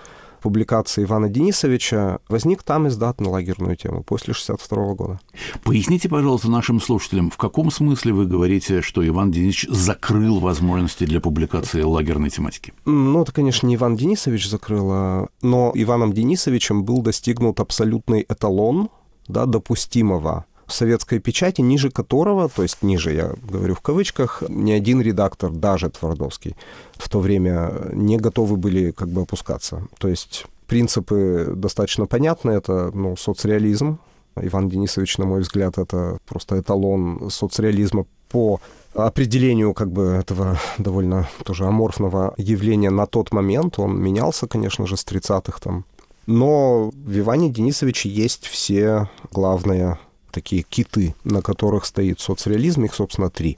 публикации 0.43 1.05
Ивана 1.05 1.29
Денисовича 1.29 2.19
возник 2.27 2.63
там 2.63 2.89
издат 2.89 3.21
на 3.21 3.29
лагерную 3.29 3.77
тему 3.77 4.03
после 4.03 4.33
62 4.33 4.93
года. 4.93 5.19
Поясните, 5.63 6.09
пожалуйста, 6.09 6.51
нашим 6.51 6.81
слушателям, 6.81 7.31
в 7.31 7.37
каком 7.37 7.71
смысле 7.71 8.11
вы 8.11 8.25
говорите, 8.25 8.81
что 8.81 9.07
Иван 9.07 9.31
Денисович 9.31 9.67
закрыл 9.69 10.39
возможности 10.39 11.05
для 11.05 11.21
публикации 11.21 11.81
лагерной 11.81 12.29
тематики? 12.29 12.73
Ну, 12.83 13.21
это, 13.21 13.31
конечно, 13.31 13.67
не 13.67 13.75
Иван 13.75 13.95
Денисович 13.95 14.49
закрыл, 14.49 14.89
а, 14.91 15.27
но 15.41 15.71
Иваном 15.73 16.11
Денисовичем 16.11 16.83
был 16.83 17.01
достигнут 17.01 17.61
абсолютный 17.61 18.25
эталон 18.27 18.89
да, 19.29 19.45
допустимого 19.45 20.45
советской 20.73 21.19
печати, 21.19 21.61
ниже 21.61 21.89
которого, 21.89 22.49
то 22.49 22.63
есть 22.63 22.83
ниже, 22.83 23.13
я 23.13 23.33
говорю 23.51 23.75
в 23.75 23.81
кавычках, 23.81 24.43
ни 24.49 24.71
один 24.71 25.01
редактор, 25.01 25.51
даже 25.51 25.89
Твардовский, 25.89 26.55
в 26.93 27.09
то 27.09 27.19
время 27.19 27.71
не 27.93 28.17
готовы 28.17 28.57
были 28.57 28.91
как 28.91 29.09
бы 29.09 29.21
опускаться. 29.21 29.87
То 29.97 30.07
есть 30.07 30.45
принципы 30.67 31.53
достаточно 31.55 32.05
понятны. 32.05 32.51
Это 32.51 32.91
ну, 32.93 33.15
соцреализм. 33.15 33.99
Иван 34.35 34.69
Денисович, 34.69 35.19
на 35.19 35.25
мой 35.25 35.41
взгляд, 35.41 35.77
это 35.77 36.17
просто 36.25 36.59
эталон 36.59 37.29
соцреализма 37.29 38.05
по 38.29 38.59
определению 38.95 39.73
как 39.73 39.91
бы 39.91 40.03
этого 40.03 40.57
довольно 40.79 41.29
тоже 41.45 41.65
аморфного 41.65 42.33
явления 42.37 42.89
на 42.89 43.05
тот 43.05 43.31
момент. 43.31 43.77
Он 43.77 44.01
менялся, 44.01 44.47
конечно 44.47 44.87
же, 44.87 44.97
с 44.97 45.05
30-х 45.05 45.59
там. 45.59 45.85
Но 46.25 46.89
в 46.93 47.19
Иване 47.19 47.49
Денисовиче 47.49 48.09
есть 48.09 48.47
все 48.47 49.09
главные 49.31 49.99
такие 50.33 50.63
киты, 50.63 51.15
на 51.23 51.41
которых 51.41 51.85
стоит 51.85 52.19
соцреализм, 52.19 52.83
их, 52.83 52.93
собственно, 52.93 53.29
три. 53.29 53.57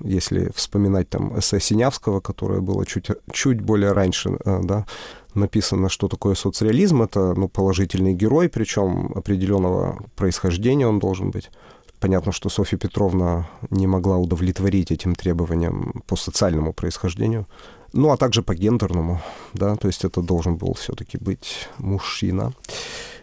Если 0.00 0.50
вспоминать 0.54 1.08
там 1.08 1.38
эссе 1.38 1.60
Синявского, 1.60 2.20
которое 2.20 2.60
было 2.60 2.84
чуть, 2.86 3.08
чуть 3.32 3.60
более 3.60 3.92
раньше, 3.92 4.30
э, 4.44 4.60
да, 4.62 4.86
написано, 5.34 5.88
что 5.88 6.08
такое 6.08 6.34
соцреализм. 6.34 7.02
Это 7.02 7.34
ну, 7.34 7.48
положительный 7.48 8.14
герой, 8.14 8.48
причем 8.48 9.12
определенного 9.14 9.98
происхождения 10.16 10.86
он 10.86 10.98
должен 10.98 11.30
быть. 11.30 11.50
Понятно, 12.00 12.32
что 12.32 12.48
Софья 12.48 12.78
Петровна 12.78 13.48
не 13.68 13.86
могла 13.86 14.16
удовлетворить 14.16 14.90
этим 14.90 15.14
требованиям 15.14 16.02
по 16.06 16.16
социальному 16.16 16.72
происхождению, 16.72 17.46
ну 17.92 18.10
а 18.10 18.16
также 18.16 18.42
по 18.42 18.54
гендерному, 18.54 19.20
да, 19.52 19.76
то 19.76 19.86
есть 19.88 20.04
это 20.04 20.22
должен 20.22 20.56
был 20.56 20.74
все-таки 20.74 21.18
быть 21.18 21.68
мужчина 21.78 22.52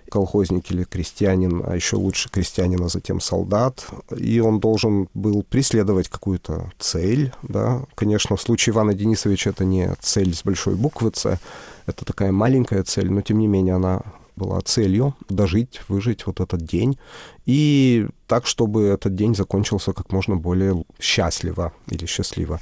колхозник 0.09 0.71
или 0.71 0.83
крестьянин, 0.83 1.63
а 1.65 1.75
еще 1.75 1.95
лучше 1.95 2.29
крестьянин, 2.29 2.83
а 2.83 2.89
затем 2.89 3.19
солдат. 3.19 3.87
И 4.15 4.39
он 4.39 4.59
должен 4.59 5.09
был 5.13 5.43
преследовать 5.43 6.09
какую-то 6.09 6.71
цель. 6.79 7.33
Да? 7.43 7.83
Конечно, 7.95 8.35
в 8.35 8.41
случае 8.41 8.73
Ивана 8.73 8.93
Денисовича 8.93 9.51
это 9.51 9.65
не 9.65 9.93
цель 9.99 10.33
с 10.33 10.43
большой 10.43 10.75
буквы 10.75 11.11
«Ц», 11.11 11.39
это 11.85 12.03
такая 12.03 12.33
маленькая 12.33 12.83
цель, 12.83 13.09
но 13.09 13.21
тем 13.21 13.39
не 13.39 13.47
менее 13.47 13.75
она 13.75 14.01
была 14.37 14.61
целью 14.61 15.15
дожить, 15.29 15.81
выжить 15.87 16.27
вот 16.27 16.39
этот 16.39 16.61
день. 16.61 16.97
И 17.45 18.07
так, 18.27 18.45
чтобы 18.45 18.83
этот 18.83 19.15
день 19.15 19.35
закончился 19.35 19.93
как 19.93 20.11
можно 20.11 20.35
более 20.35 20.85
счастливо 20.99 21.73
или 21.87 22.05
счастливо. 22.05 22.61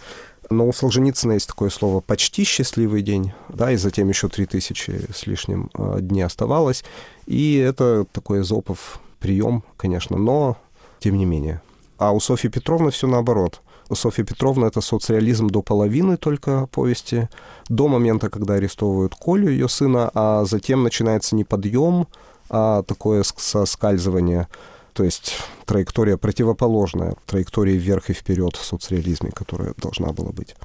Но 0.50 0.68
у 0.68 0.74
Солженицына 0.74 1.34
есть 1.34 1.48
такое 1.48 1.70
слово 1.70 2.02
«почти 2.02 2.44
счастливый 2.44 3.02
день», 3.02 3.34
да, 3.50 3.72
и 3.72 3.78
затем 3.78 4.10
еще 4.10 4.30
три 4.30 4.46
тысячи 4.46 5.02
с 5.14 5.26
лишним 5.26 5.70
э, 5.74 5.98
дней 6.02 6.24
оставалось. 6.24 6.84
И 7.26 7.58
это 7.58 8.06
такой 8.12 8.44
зопов 8.44 9.00
прием, 9.20 9.64
конечно, 9.78 10.18
но 10.18 10.58
тем 11.00 11.18
не 11.18 11.26
менее. 11.26 11.62
А 11.98 12.12
у 12.12 12.20
Софьи 12.20 12.50
Петровны 12.50 12.92
все 12.92 13.08
наоборот. 13.08 13.62
У 13.90 13.96
Софьи 13.96 14.24
Петровны 14.24 14.66
это 14.66 14.82
соцреализм 14.82 15.48
до 15.48 15.62
половины 15.62 16.18
только 16.18 16.68
повести, 16.68 17.30
до 17.70 17.88
момента, 17.88 18.30
когда 18.30 18.56
арестовывают 18.56 19.14
Колю, 19.16 19.50
ее 19.50 19.70
сына, 19.70 20.10
а 20.14 20.46
затем 20.46 20.84
начинается 20.84 21.36
не 21.36 21.44
подъем, 21.44 22.08
а 22.50 22.84
такое 22.84 23.24
соскальзывание 23.24 24.48
то 24.96 25.04
есть 25.04 25.38
траектория 25.66 26.16
противоположная 26.16 27.16
траектории 27.26 27.74
вверх 27.74 28.10
и 28.10 28.14
вперед 28.14 28.56
в 28.56 28.64
соцреализме, 28.64 29.30
которая 29.30 29.74
должна 29.76 30.14
была 30.14 30.32
быть. 30.32 30.56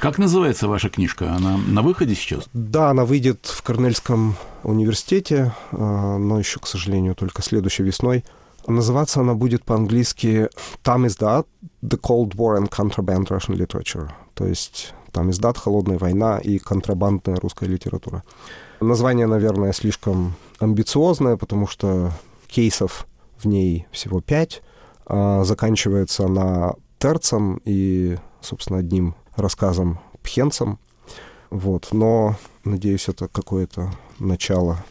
Как 0.00 0.16
называется 0.16 0.68
ваша 0.68 0.88
книжка? 0.88 1.34
Она 1.34 1.58
на 1.58 1.82
выходе 1.82 2.14
сейчас? 2.14 2.48
Да, 2.54 2.88
она 2.88 3.04
выйдет 3.04 3.44
в 3.44 3.62
Корнельском 3.62 4.36
университете, 4.62 5.52
а, 5.70 6.16
но 6.16 6.38
еще, 6.38 6.60
к 6.60 6.66
сожалению, 6.66 7.14
только 7.14 7.42
следующей 7.42 7.82
весной. 7.82 8.24
Называться 8.66 9.20
она 9.20 9.34
будет 9.34 9.64
по-английски 9.64 10.48
«Там 10.82 11.06
издат 11.06 11.46
The 11.82 12.00
Cold 12.00 12.34
War 12.36 12.58
and 12.58 12.70
Contraband 12.70 13.28
Russian 13.28 13.54
Literature», 13.54 14.08
то 14.32 14.46
есть 14.46 14.94
там 15.12 15.30
издат 15.30 15.58
«Холодная 15.58 15.98
война» 15.98 16.38
и 16.38 16.58
контрабандная 16.58 17.36
русская 17.36 17.66
литература. 17.66 18.24
Название, 18.80 19.26
наверное, 19.26 19.74
слишком 19.74 20.32
амбициозное, 20.58 21.36
потому 21.36 21.66
что 21.66 22.12
кейсов 22.48 23.06
в 23.44 23.48
ней 23.48 23.86
всего 23.92 24.20
пять, 24.20 24.62
а 25.06 25.44
заканчивается 25.44 26.26
она 26.26 26.74
терцем 26.98 27.60
и, 27.64 28.16
собственно, 28.40 28.78
одним 28.78 29.14
рассказом 29.36 30.00
пхенцем. 30.22 30.78
Вот. 31.50 31.88
Но, 31.92 32.36
надеюсь, 32.64 33.08
это 33.08 33.28
какое-то 33.28 33.92
начало. 34.18 34.84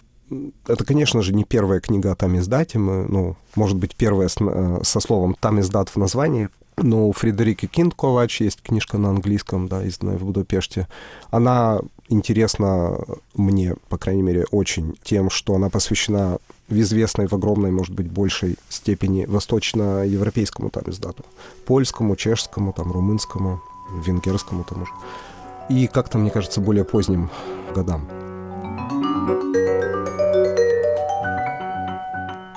Это, 0.67 0.85
конечно 0.85 1.21
же, 1.21 1.33
не 1.33 1.43
первая 1.43 1.79
книга 1.79 2.11
о 2.11 2.15
Тамиздате. 2.15 2.79
Мы, 2.79 3.05
ну, 3.07 3.35
может 3.55 3.77
быть, 3.77 3.95
первая 3.95 4.29
э, 4.39 4.79
со 4.83 4.99
словом 4.99 5.35
Тамиздат 5.39 5.89
в 5.89 5.97
названии. 5.97 6.49
Но 6.77 7.07
у 7.07 7.13
Фредерики 7.13 7.65
Кинтковач 7.65 8.41
есть 8.41 8.61
книжка 8.61 8.97
на 8.97 9.09
английском, 9.09 9.67
да, 9.67 9.83
изданная 9.83 10.17
в 10.17 10.23
Будапеште. 10.23 10.87
Она 11.29 11.79
интересна 12.09 12.97
мне, 13.35 13.75
по 13.89 13.97
крайней 13.97 14.23
мере, 14.23 14.45
очень 14.51 14.97
тем, 15.03 15.29
что 15.29 15.55
она 15.55 15.69
посвящена 15.69 16.37
в 16.69 16.79
известной, 16.79 17.27
в 17.27 17.33
огромной, 17.33 17.71
может 17.71 17.93
быть, 17.93 18.09
большей 18.09 18.57
степени 18.69 19.25
восточноевропейскому 19.25 20.69
там 20.69 20.83
издату. 20.87 21.23
Польскому, 21.65 22.15
чешскому, 22.15 22.73
там, 22.73 22.91
румынскому, 22.91 23.61
венгерскому 24.05 24.63
тому 24.63 24.85
же. 24.85 24.91
И 25.69 25.87
как-то, 25.87 26.17
мне 26.17 26.31
кажется, 26.31 26.61
более 26.61 26.83
поздним 26.83 27.29
годам. 27.73 28.07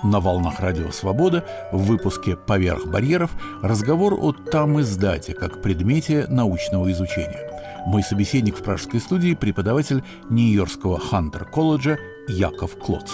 На 0.07 0.21
волнах 0.21 0.61
Радио 0.61 0.93
Свобода 0.93 1.45
в 1.73 1.79
выпуске 1.79 2.37
«Поверх 2.37 2.87
барьеров» 2.87 3.33
разговор 3.61 4.15
о 4.15 4.33
там 4.33 4.81
издате 4.81 5.35
как 5.35 5.63
предмете 5.63 6.27
научного 6.29 6.93
изучения. 6.93 7.51
Мой 7.87 8.05
собеседник 8.05 8.57
в 8.57 8.63
пражской 8.63 9.01
студии– 9.01 9.35
преподаватель 9.41 10.05
Нью-Йоркского 10.31 11.01
Хантер-колледжа 11.01 11.99
Яков 12.29 12.79
Клоц. 12.79 13.11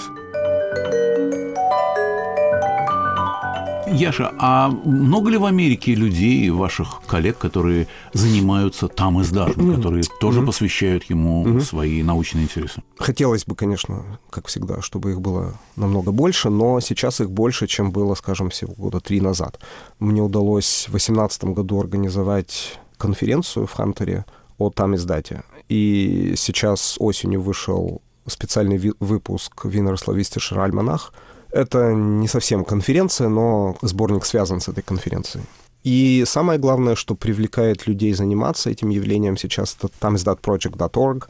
Яша, 3.92 4.32
а 4.38 4.68
много 4.68 5.30
ли 5.30 5.38
в 5.38 5.44
Америке 5.44 5.94
людей, 5.94 6.50
ваших 6.50 7.02
коллег, 7.06 7.38
которые 7.38 7.86
занимаются 8.12 8.88
там 8.88 9.20
издатом, 9.20 9.76
которые 9.76 10.04
тоже 10.20 10.42
посвящают 10.42 11.04
ему 11.04 11.60
свои 11.60 12.02
научные 12.02 12.44
интересы? 12.44 12.82
Хотелось 12.96 13.44
бы, 13.44 13.54
конечно, 13.54 14.18
как 14.30 14.46
всегда, 14.46 14.80
чтобы 14.80 15.12
их 15.12 15.20
было 15.20 15.54
намного 15.76 16.12
больше, 16.12 16.50
но 16.50 16.80
сейчас 16.80 17.20
их 17.20 17.30
больше, 17.30 17.66
чем 17.66 17.90
было, 17.90 18.14
скажем, 18.14 18.50
всего 18.50 18.74
года 18.74 19.00
три 19.00 19.20
назад. 19.20 19.60
Мне 19.98 20.22
удалось 20.22 20.86
в 20.88 20.92
2018 20.92 21.44
году 21.44 21.80
организовать 21.80 22.78
конференцию 22.96 23.66
в 23.66 23.72
Хантере 23.72 24.24
о 24.58 24.70
там 24.70 24.94
издате. 24.94 25.42
И 25.68 26.34
сейчас 26.36 26.96
осенью 26.98 27.42
вышел 27.42 28.00
специальный 28.26 28.94
выпуск 29.00 29.64
Винер 29.64 29.98
Славистишер 29.98 30.60
Альманах, 30.60 31.12
это 31.52 31.92
не 31.92 32.28
совсем 32.28 32.64
конференция, 32.64 33.28
но 33.28 33.76
сборник 33.82 34.24
связан 34.24 34.60
с 34.60 34.68
этой 34.68 34.82
конференцией. 34.82 35.44
И 35.84 36.24
самое 36.26 36.58
главное, 36.58 36.94
что 36.94 37.14
привлекает 37.14 37.86
людей 37.86 38.14
заниматься 38.14 38.70
этим 38.70 38.90
явлением 38.90 39.36
сейчас, 39.36 39.76
это 39.78 39.92
tamizdatproject.org, 40.00 41.28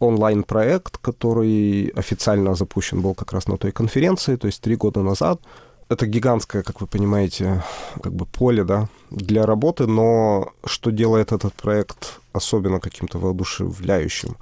онлайн-проект, 0.00 0.98
который 0.98 1.88
официально 1.96 2.54
запущен 2.54 3.00
был 3.00 3.14
как 3.14 3.32
раз 3.32 3.48
на 3.48 3.56
той 3.56 3.72
конференции, 3.72 4.36
то 4.36 4.46
есть 4.46 4.60
три 4.60 4.76
года 4.76 5.00
назад. 5.00 5.40
Это 5.88 6.06
гигантское, 6.06 6.62
как 6.62 6.80
вы 6.80 6.88
понимаете, 6.88 7.62
как 8.02 8.12
бы 8.12 8.26
поле, 8.26 8.64
да, 8.64 8.88
для 9.10 9.46
работы, 9.46 9.86
но 9.86 10.50
что 10.64 10.90
делает 10.90 11.32
этот 11.32 11.54
проект 11.54 12.20
особенно 12.32 12.80
каким-то 12.80 13.18
воодушевляющим? 13.18 14.36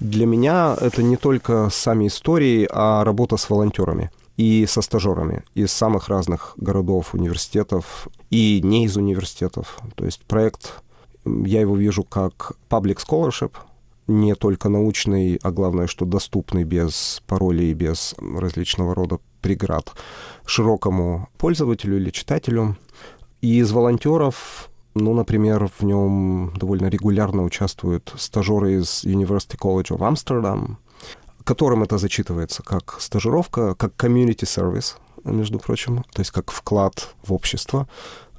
Для 0.00 0.26
меня 0.26 0.76
это 0.80 1.02
не 1.02 1.16
только 1.16 1.70
сами 1.70 2.06
истории, 2.06 2.68
а 2.70 3.04
работа 3.04 3.36
с 3.36 3.50
волонтерами 3.50 4.10
и 4.36 4.66
со 4.66 4.82
стажерами 4.82 5.44
из 5.54 5.72
самых 5.72 6.08
разных 6.08 6.54
городов, 6.56 7.14
университетов 7.14 8.08
и 8.30 8.60
не 8.62 8.86
из 8.86 8.96
университетов. 8.96 9.78
То 9.94 10.04
есть 10.04 10.22
проект, 10.24 10.82
я 11.24 11.60
его 11.60 11.76
вижу 11.76 12.02
как 12.02 12.52
public 12.70 12.98
scholarship, 12.98 13.52
не 14.08 14.34
только 14.34 14.68
научный, 14.68 15.38
а 15.42 15.50
главное, 15.50 15.86
что 15.86 16.04
доступный 16.04 16.64
без 16.64 17.22
паролей, 17.26 17.72
без 17.72 18.14
различного 18.18 18.94
рода 18.94 19.18
преград 19.40 19.92
широкому 20.44 21.28
пользователю 21.38 21.96
или 21.96 22.10
читателю. 22.10 22.76
И 23.40 23.58
из 23.58 23.72
волонтеров, 23.72 24.70
ну, 24.94 25.14
например, 25.14 25.70
в 25.78 25.84
нем 25.84 26.52
довольно 26.56 26.86
регулярно 26.86 27.42
участвуют 27.44 28.12
стажеры 28.16 28.74
из 28.74 29.04
University 29.04 29.58
College 29.58 29.96
of 29.96 29.98
Amsterdam, 29.98 30.76
которым 31.44 31.82
это 31.82 31.98
зачитывается 31.98 32.62
как 32.62 32.96
стажировка, 33.00 33.74
как 33.74 33.92
community 33.96 34.44
service, 34.44 34.96
между 35.24 35.58
прочим, 35.58 36.04
то 36.12 36.20
есть 36.20 36.30
как 36.30 36.50
вклад 36.50 37.14
в 37.24 37.32
общество. 37.32 37.88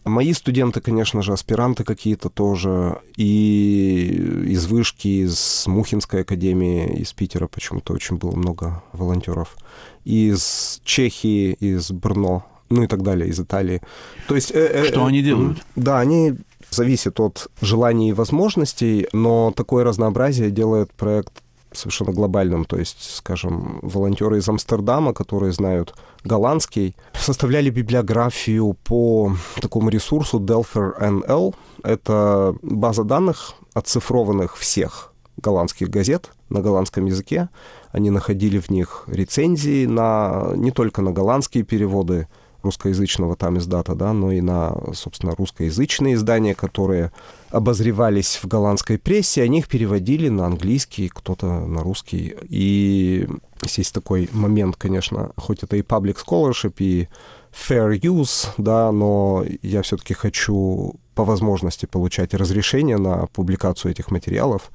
Мои 0.06 0.34
студенты, 0.34 0.82
конечно 0.82 1.22
же, 1.22 1.32
аспиранты 1.32 1.86
какие-то 1.86 2.28
тоже, 2.28 3.00
и 3.16 4.46
из 4.48 4.66
Вышки, 4.66 5.24
из 5.24 5.64
Мухинской 5.66 6.22
академии, 6.22 6.98
из 6.98 7.14
Питера 7.14 7.48
почему-то 7.48 7.94
очень 7.94 8.18
было 8.18 8.36
много 8.36 8.84
волонтеров, 8.92 9.56
из 10.04 10.82
Чехии, 10.84 11.54
из 11.54 11.92
Брно, 11.92 12.46
ну 12.70 12.84
и 12.84 12.88
так 12.88 13.02
далее, 13.02 13.30
из 13.30 13.40
Италии. 13.40 13.82
То 14.28 14.36
есть, 14.36 14.52
э, 14.52 14.60
э, 14.60 14.86
Что 14.86 15.06
они 15.06 15.22
делают? 15.22 15.60
Да, 15.78 16.00
они 16.02 16.34
зависят 16.70 17.22
от 17.22 17.48
желаний 17.62 18.10
и 18.10 18.14
возможностей, 18.14 19.08
но 19.14 19.54
такое 19.56 19.86
разнообразие 19.86 20.52
делает 20.52 20.92
проект 20.92 21.32
совершенно 21.78 22.12
глобальном, 22.12 22.66
то 22.66 22.78
есть, 22.78 23.16
скажем, 23.18 23.80
волонтеры 23.82 24.38
из 24.38 24.48
Амстердама, 24.48 25.14
которые 25.14 25.52
знают 25.52 25.96
голландский, 26.24 26.96
составляли 27.14 27.70
библиографию 27.70 28.76
по 28.84 29.36
такому 29.62 29.90
ресурсу 29.90 30.40
Delpher 30.40 31.00
NL. 31.00 31.56
Это 31.84 32.56
база 32.62 33.04
данных, 33.04 33.54
оцифрованных 33.74 34.58
всех 34.58 35.14
голландских 35.38 35.90
газет 35.90 36.32
на 36.50 36.62
голландском 36.62 37.06
языке. 37.06 37.50
Они 37.92 38.10
находили 38.10 38.60
в 38.60 38.70
них 38.70 39.04
рецензии 39.08 39.86
на, 39.86 40.52
не 40.56 40.72
только 40.72 41.02
на 41.02 41.12
голландские 41.12 41.64
переводы, 41.64 42.28
русскоязычного 42.64 43.36
там 43.36 43.58
издата, 43.58 43.94
да, 43.94 44.14
но 44.14 44.32
и 44.32 44.42
на, 44.42 44.76
собственно, 44.94 45.36
русскоязычные 45.36 46.16
издания, 46.16 46.56
которые 46.56 47.12
обозревались 47.50 48.40
в 48.42 48.48
голландской 48.48 48.98
прессе, 48.98 49.44
они 49.44 49.60
их 49.60 49.68
переводили 49.68 50.30
на 50.30 50.46
английский, 50.46 51.10
кто-то 51.10 51.46
на 51.46 51.84
русский. 51.84 52.36
И 52.50 53.28
есть 53.76 53.94
такой 53.94 54.30
момент, 54.32 54.76
конечно, 54.78 55.32
хоть 55.38 55.64
это 55.64 55.76
и 55.76 55.82
public 55.82 56.18
scholarship, 56.26 56.76
и 56.80 57.08
fair 57.52 57.92
use, 58.00 58.48
да, 58.58 58.92
но 58.92 59.46
я 59.62 59.82
все-таки 59.82 60.14
хочу 60.14 60.96
по 61.16 61.24
возможности 61.24 61.86
получать 61.86 62.34
разрешение 62.34 62.98
на 62.98 63.28
публикацию 63.28 63.92
этих 63.92 64.10
материалов, 64.10 64.72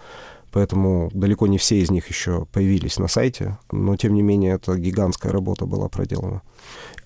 поэтому 0.53 1.11
далеко 1.13 1.47
не 1.47 1.59
все 1.59 1.81
из 1.81 1.91
них 1.91 2.09
еще 2.09 2.47
появились 2.53 2.99
на 2.99 3.09
сайте, 3.09 3.59
но 3.73 3.97
тем 3.97 4.15
не 4.15 4.23
менее 4.23 4.55
это 4.55 4.77
гигантская 4.77 5.33
работа 5.33 5.67
была 5.67 5.89
проделана. 5.89 6.43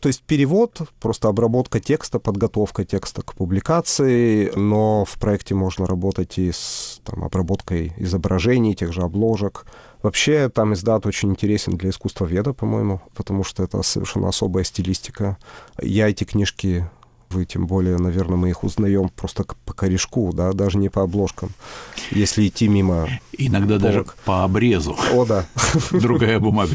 То 0.02 0.08
есть 0.08 0.24
перевод, 0.24 0.80
просто 1.00 1.28
обработка 1.28 1.78
текста, 1.78 2.18
подготовка 2.18 2.84
текста 2.84 3.22
к 3.22 3.34
публикации, 3.34 4.50
но 4.56 5.04
в 5.04 5.16
проекте 5.16 5.54
можно 5.54 5.86
работать 5.86 6.38
и 6.38 6.50
с 6.50 7.00
там, 7.04 7.22
обработкой 7.22 7.92
изображений, 7.96 8.74
тех 8.74 8.92
же 8.92 9.02
обложек. 9.02 9.64
Вообще 10.02 10.48
там 10.48 10.74
издат 10.74 11.06
очень 11.06 11.30
интересен 11.30 11.76
для 11.76 11.90
искусствоведа, 11.90 12.52
по-моему, 12.52 13.00
потому 13.14 13.44
что 13.44 13.62
это 13.62 13.80
совершенно 13.82 14.28
особая 14.28 14.64
стилистика. 14.64 15.38
Я 15.80 16.08
эти 16.08 16.24
книжки 16.24 16.90
вы 17.30 17.44
тем 17.44 17.68
более, 17.68 17.96
наверное, 17.96 18.36
мы 18.36 18.50
их 18.50 18.64
узнаем 18.64 19.08
просто 19.08 19.44
по 19.64 19.72
корешку, 19.72 20.32
да, 20.32 20.52
даже 20.52 20.78
не 20.78 20.88
по 20.88 21.02
обложкам. 21.02 21.50
Если 22.10 22.48
идти 22.48 22.66
мимо... 22.66 23.08
Иногда 23.38 23.78
полок. 23.78 23.82
даже 23.82 24.06
по 24.24 24.42
обрезу. 24.42 24.96
О, 25.12 25.24
да. 25.24 25.46
Другая 25.92 26.40
бумага. 26.40 26.74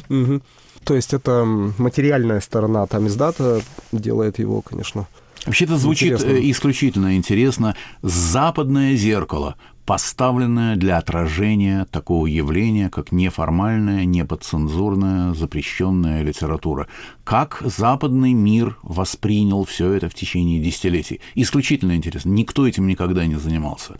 То 0.83 0.95
есть 0.95 1.13
это 1.13 1.45
материальная 1.77 2.39
сторона 2.39 2.85
там 2.87 3.07
издата 3.07 3.61
делает 3.91 4.39
его, 4.39 4.61
конечно, 4.61 5.07
Вообще 5.45 5.63
это 5.65 5.77
звучит 5.77 6.13
интересно. 6.13 6.31
Э, 6.31 6.51
исключительно 6.51 7.15
интересно. 7.15 7.75
Западное 8.01 8.95
зеркало, 8.95 9.55
поставленное 9.85 10.75
для 10.75 10.97
отражения 10.97 11.87
такого 11.89 12.25
явления, 12.27 12.89
как 12.89 13.13
неформальная, 13.13 14.03
неподцензурная, 14.03 15.33
запрещенная 15.33 16.21
литература. 16.21 16.87
Как 17.23 17.61
западный 17.63 18.33
мир 18.33 18.77
воспринял 18.83 19.63
все 19.63 19.93
это 19.93 20.09
в 20.09 20.13
течение 20.13 20.59
десятилетий? 20.59 21.21
Исключительно 21.35 21.95
интересно. 21.95 22.29
Никто 22.29 22.67
этим 22.67 22.85
никогда 22.85 23.25
не 23.25 23.35
занимался. 23.35 23.93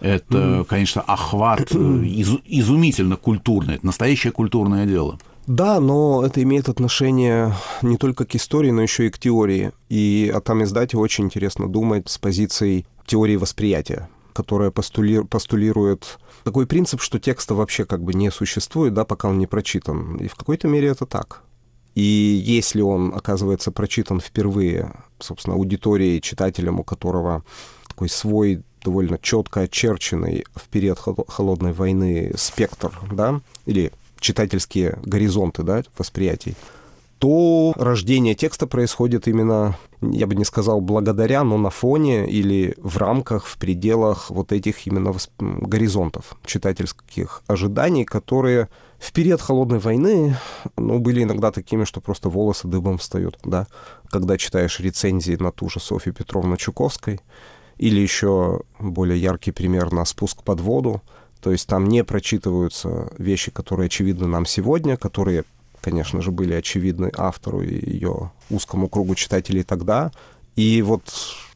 Это, 0.00 0.64
конечно, 0.68 1.02
охват 1.02 1.72
э, 1.74 2.04
из, 2.04 2.30
изумительно 2.46 3.16
культурный, 3.16 3.76
это 3.76 3.86
настоящее 3.86 4.32
культурное 4.32 4.86
дело. 4.86 5.18
Да, 5.46 5.78
но 5.80 6.24
это 6.24 6.42
имеет 6.42 6.68
отношение 6.68 7.54
не 7.82 7.96
только 7.96 8.24
к 8.24 8.34
истории, 8.34 8.70
но 8.70 8.82
еще 8.82 9.06
и 9.06 9.10
к 9.10 9.18
теории. 9.18 9.72
И 9.88 10.32
о 10.34 10.40
там 10.40 10.64
издате 10.64 10.96
очень 10.96 11.24
интересно 11.24 11.68
думать 11.68 12.08
с 12.08 12.18
позицией 12.18 12.86
теории 13.06 13.36
восприятия 13.36 14.08
которая 14.36 14.70
постули... 14.70 15.20
постулирует 15.20 16.18
такой 16.44 16.66
принцип, 16.66 17.00
что 17.00 17.18
текста 17.18 17.54
вообще 17.54 17.86
как 17.86 18.02
бы 18.02 18.12
не 18.12 18.30
существует, 18.30 18.92
да, 18.92 19.06
пока 19.06 19.28
он 19.28 19.38
не 19.38 19.46
прочитан. 19.46 20.16
И 20.16 20.28
в 20.28 20.34
какой-то 20.34 20.68
мере 20.68 20.88
это 20.88 21.06
так. 21.06 21.42
И 21.94 22.02
если 22.02 22.82
он 22.82 23.14
оказывается 23.16 23.72
прочитан 23.72 24.20
впервые, 24.20 24.92
собственно, 25.18 25.56
аудиторией, 25.56 26.20
читателем, 26.20 26.80
у 26.80 26.84
которого 26.84 27.42
такой 27.88 28.10
свой 28.10 28.62
довольно 28.84 29.18
четко 29.18 29.60
очерченный 29.60 30.44
в 30.54 30.68
период 30.68 30.98
холодной 31.28 31.72
войны 31.72 32.34
спектр, 32.36 32.92
да, 33.10 33.40
или 33.64 33.90
читательские 34.20 34.98
горизонты 35.04 35.62
да, 35.62 35.82
восприятий, 35.96 36.54
то 37.18 37.72
рождение 37.76 38.34
текста 38.34 38.66
происходит 38.66 39.26
именно, 39.26 39.78
я 40.02 40.26
бы 40.26 40.34
не 40.34 40.44
сказал 40.44 40.80
благодаря, 40.80 41.44
но 41.44 41.56
на 41.56 41.70
фоне 41.70 42.28
или 42.28 42.74
в 42.76 42.98
рамках, 42.98 43.46
в 43.46 43.56
пределах 43.56 44.30
вот 44.30 44.52
этих 44.52 44.86
именно 44.86 45.14
горизонтов 45.38 46.36
читательских 46.44 47.42
ожиданий, 47.46 48.04
которые 48.04 48.68
в 48.98 49.12
период 49.12 49.40
холодной 49.40 49.78
войны 49.78 50.36
ну, 50.76 50.98
были 50.98 51.22
иногда 51.22 51.52
такими, 51.52 51.84
что 51.84 52.00
просто 52.00 52.28
волосы 52.28 52.68
дыбом 52.68 52.98
встают, 52.98 53.38
да, 53.44 53.66
когда 54.10 54.36
читаешь 54.36 54.80
рецензии 54.80 55.36
на 55.36 55.52
ту 55.52 55.70
же 55.70 55.80
Софью 55.80 56.12
Петровну 56.12 56.56
Чуковской, 56.56 57.20
или 57.78 58.00
еще 58.00 58.60
более 58.78 59.20
яркий 59.20 59.52
пример 59.52 59.92
на 59.92 60.04
«Спуск 60.04 60.42
под 60.42 60.60
воду», 60.60 61.02
то 61.40 61.52
есть 61.52 61.66
там 61.66 61.86
не 61.88 62.04
прочитываются 62.04 63.12
вещи, 63.18 63.50
которые 63.50 63.86
очевидны 63.86 64.26
нам 64.26 64.46
сегодня, 64.46 64.96
которые, 64.96 65.44
конечно 65.80 66.20
же, 66.20 66.30
были 66.30 66.54
очевидны 66.54 67.10
автору 67.16 67.62
и 67.62 67.74
ее 67.92 68.30
узкому 68.50 68.88
кругу 68.88 69.14
читателей 69.14 69.62
тогда. 69.62 70.10
И 70.56 70.82
вот 70.82 71.02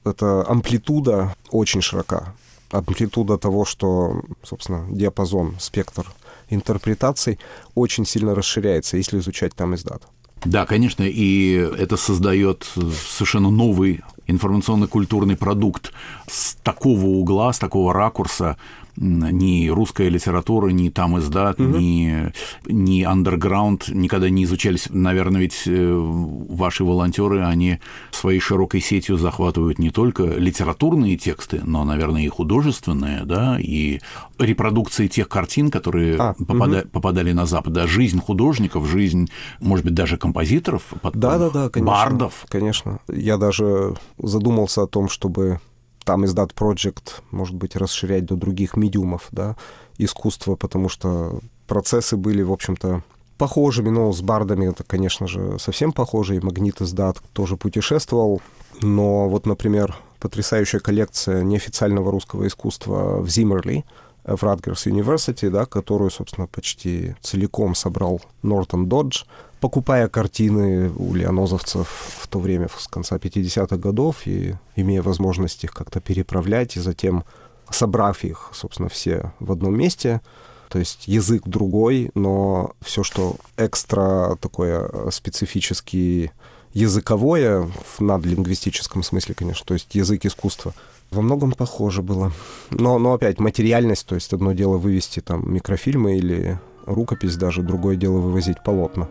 эта 0.05 0.49
амплитуда 0.49 1.35
очень 1.51 1.81
широка. 1.81 2.35
Амплитуда 2.71 3.39
того, 3.39 3.65
что, 3.65 4.23
собственно, 4.43 4.87
диапазон, 4.91 5.57
спектр 5.59 6.07
интерпретаций 6.51 7.39
очень 7.75 8.05
сильно 8.05 8.35
расширяется, 8.35 8.97
если 8.97 9.19
изучать 9.19 9.55
там 9.55 9.75
издат. 9.75 10.03
Да, 10.45 10.67
конечно, 10.67 11.03
и 11.03 11.53
это 11.53 11.97
создает 11.97 12.65
совершенно 12.65 13.51
новый 13.51 14.03
информационно-культурный 14.27 15.37
продукт 15.37 15.93
с 16.29 16.55
такого 16.63 17.05
угла, 17.05 17.53
с 17.53 17.59
такого 17.59 17.93
ракурса, 17.93 18.57
ни 19.01 19.69
русская 19.69 20.09
литература, 20.09 20.69
ни 20.69 20.91
там 20.91 21.19
издат, 21.19 21.59
угу. 21.59 21.79
ни, 21.79 22.33
ни 22.67 23.03
андерграунд 23.03 23.89
никогда 23.89 24.29
не 24.29 24.45
изучались. 24.45 24.89
Наверное, 24.91 25.41
ведь 25.41 25.63
э, 25.67 25.95
ваши 25.95 26.85
волонтеры, 26.85 27.43
они 27.43 27.81
своей 28.11 28.41
широкой 28.41 28.81
сетью 28.81 29.17
захватывают 29.17 29.79
не 29.79 29.91
только 29.91 30.25
литературные 30.25 31.17
тексты, 31.17 31.63
но, 31.65 31.85
наверное, 31.85 32.23
и 32.23 32.29
художественные, 32.29 33.25
да, 33.25 33.59
и 33.59 34.01
репродукции 34.39 35.07
тех 35.07 35.29
картин, 35.29 35.71
которые 35.71 36.17
а, 36.19 36.35
попада, 36.35 36.81
угу. 36.81 36.89
попадали 36.89 37.33
на 37.33 37.47
Запад. 37.47 37.73
Да, 37.73 37.87
жизнь 37.87 38.21
художников, 38.21 38.87
жизнь, 38.87 39.31
может 39.61 39.85
быть, 39.85 39.95
даже 39.95 40.19
композиторов, 40.19 40.83
да, 41.15 41.39
да, 41.39 41.51
да, 41.51 41.69
конечно, 41.71 41.93
бардов. 41.93 42.47
Конечно. 42.49 43.01
Я 43.09 43.39
даже 43.39 43.95
задумался 44.19 44.83
о 44.83 44.87
том, 44.87 45.09
чтобы 45.09 45.61
там 46.05 46.25
издат 46.25 46.53
Project, 46.53 47.23
может 47.31 47.55
быть, 47.55 47.77
расширять 47.77 48.27
до 48.27 48.37
других 48.37 48.77
медиумов, 48.77 49.29
да, 49.33 49.57
искусства, 49.99 50.57
потому 50.57 50.89
что 50.89 51.41
процессы 51.67 52.17
были, 52.17 52.43
в 52.43 52.53
общем-то, 52.53 53.03
похожими, 53.39 53.89
но 53.89 54.13
с 54.13 54.21
бардами 54.21 54.69
это, 54.69 54.85
конечно 54.85 55.27
же, 55.27 55.59
совсем 55.59 55.93
похоже, 55.93 56.37
и 56.37 56.41
Магнит 56.41 56.81
издат 56.83 57.19
тоже 57.33 57.57
путешествовал, 57.57 58.43
но 58.83 59.29
вот, 59.29 59.47
например, 59.47 59.97
потрясающая 60.19 60.81
коллекция 60.81 61.43
неофициального 61.43 62.11
русского 62.11 62.47
искусства 62.47 63.21
в 63.21 63.29
Зиммерли, 63.31 63.85
в 64.25 64.43
Радгерс 64.43 64.87
University, 64.87 65.51
да, 65.51 65.67
которую, 65.67 66.11
собственно, 66.11 66.47
почти 66.47 67.15
целиком 67.21 67.75
собрал 67.75 68.21
Нортон 68.43 68.89
Додж, 68.89 69.25
покупая 69.61 70.09
картины 70.09 70.91
у 70.91 71.15
леонозовцев 71.15 71.89
в 72.21 72.29
то 72.29 72.39
время, 72.39 72.69
с 72.77 72.89
конца 72.89 73.17
50-х 73.17 73.77
годов, 73.77 74.27
и 74.27 74.55
имея 74.77 75.03
возможность 75.03 75.65
их 75.65 75.73
как-то 75.73 76.01
переправлять, 76.01 76.77
и 76.77 76.81
затем 76.81 77.25
собрав 77.71 78.25
их, 78.25 78.51
собственно, 78.53 78.89
все 78.89 79.33
в 79.39 79.53
одном 79.53 79.77
месте, 79.77 80.21
то 80.69 80.79
есть 80.79 81.09
язык 81.09 81.43
другой, 81.47 82.11
но 82.15 82.73
все, 82.81 83.03
что 83.03 83.37
экстра 83.57 84.37
такое 84.41 85.11
специфически 85.11 86.33
языковое, 86.73 87.63
в 87.63 88.01
надлингвистическом 88.01 89.03
смысле, 89.03 89.35
конечно, 89.35 89.67
то 89.67 89.75
есть 89.75 89.95
язык 89.95 90.25
искусства, 90.25 90.73
во 91.11 91.23
многом 91.23 91.53
похоже 91.53 92.03
было. 92.03 92.33
Но, 92.71 92.99
но 92.99 93.15
опять 93.15 93.41
материальность, 93.41 94.07
то 94.07 94.15
есть 94.15 94.33
одно 94.33 94.53
дело 94.53 94.77
вывести 94.77 95.21
там 95.21 95.53
микрофильмы 95.53 96.17
или 96.17 96.59
рукопись 96.87 97.37
даже, 97.37 97.63
другое 97.63 97.97
дело 97.97 98.19
вывозить 98.19 98.63
полотна. 98.65 99.09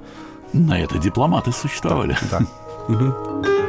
На 0.54 0.80
это 0.80 0.98
дипломаты 0.98 1.52
существовали. 1.52 2.18
Да. 2.32 2.40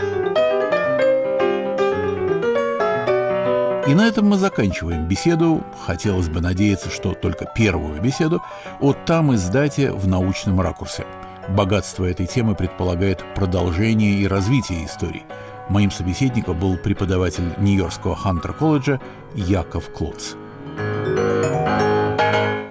И 3.87 3.95
на 3.95 4.07
этом 4.07 4.29
мы 4.29 4.39
заканчиваем 4.39 5.09
беседу. 5.09 5.65
Хотелось 5.85 6.29
бы 6.29 6.41
надеяться, 6.41 6.91
что 6.91 7.13
только 7.13 7.45
первую 7.57 8.01
беседу 8.01 8.41
о 8.79 8.93
там 8.93 9.35
издате 9.35 9.91
в 9.91 10.07
научном 10.07 10.61
ракурсе. 10.61 11.07
Богатство 11.49 12.05
этой 12.05 12.27
темы 12.27 12.55
предполагает 12.55 13.25
продолжение 13.35 14.21
и 14.21 14.29
развитие 14.29 14.87
истории. 14.87 15.25
Моим 15.71 15.93
собеседником 15.93 16.59
был 16.59 16.77
преподаватель 16.77 17.55
Нью-Йоркского 17.59 18.17
Хантер-колледжа 18.17 19.01
Яков 19.37 19.93
Клоц. 19.93 20.35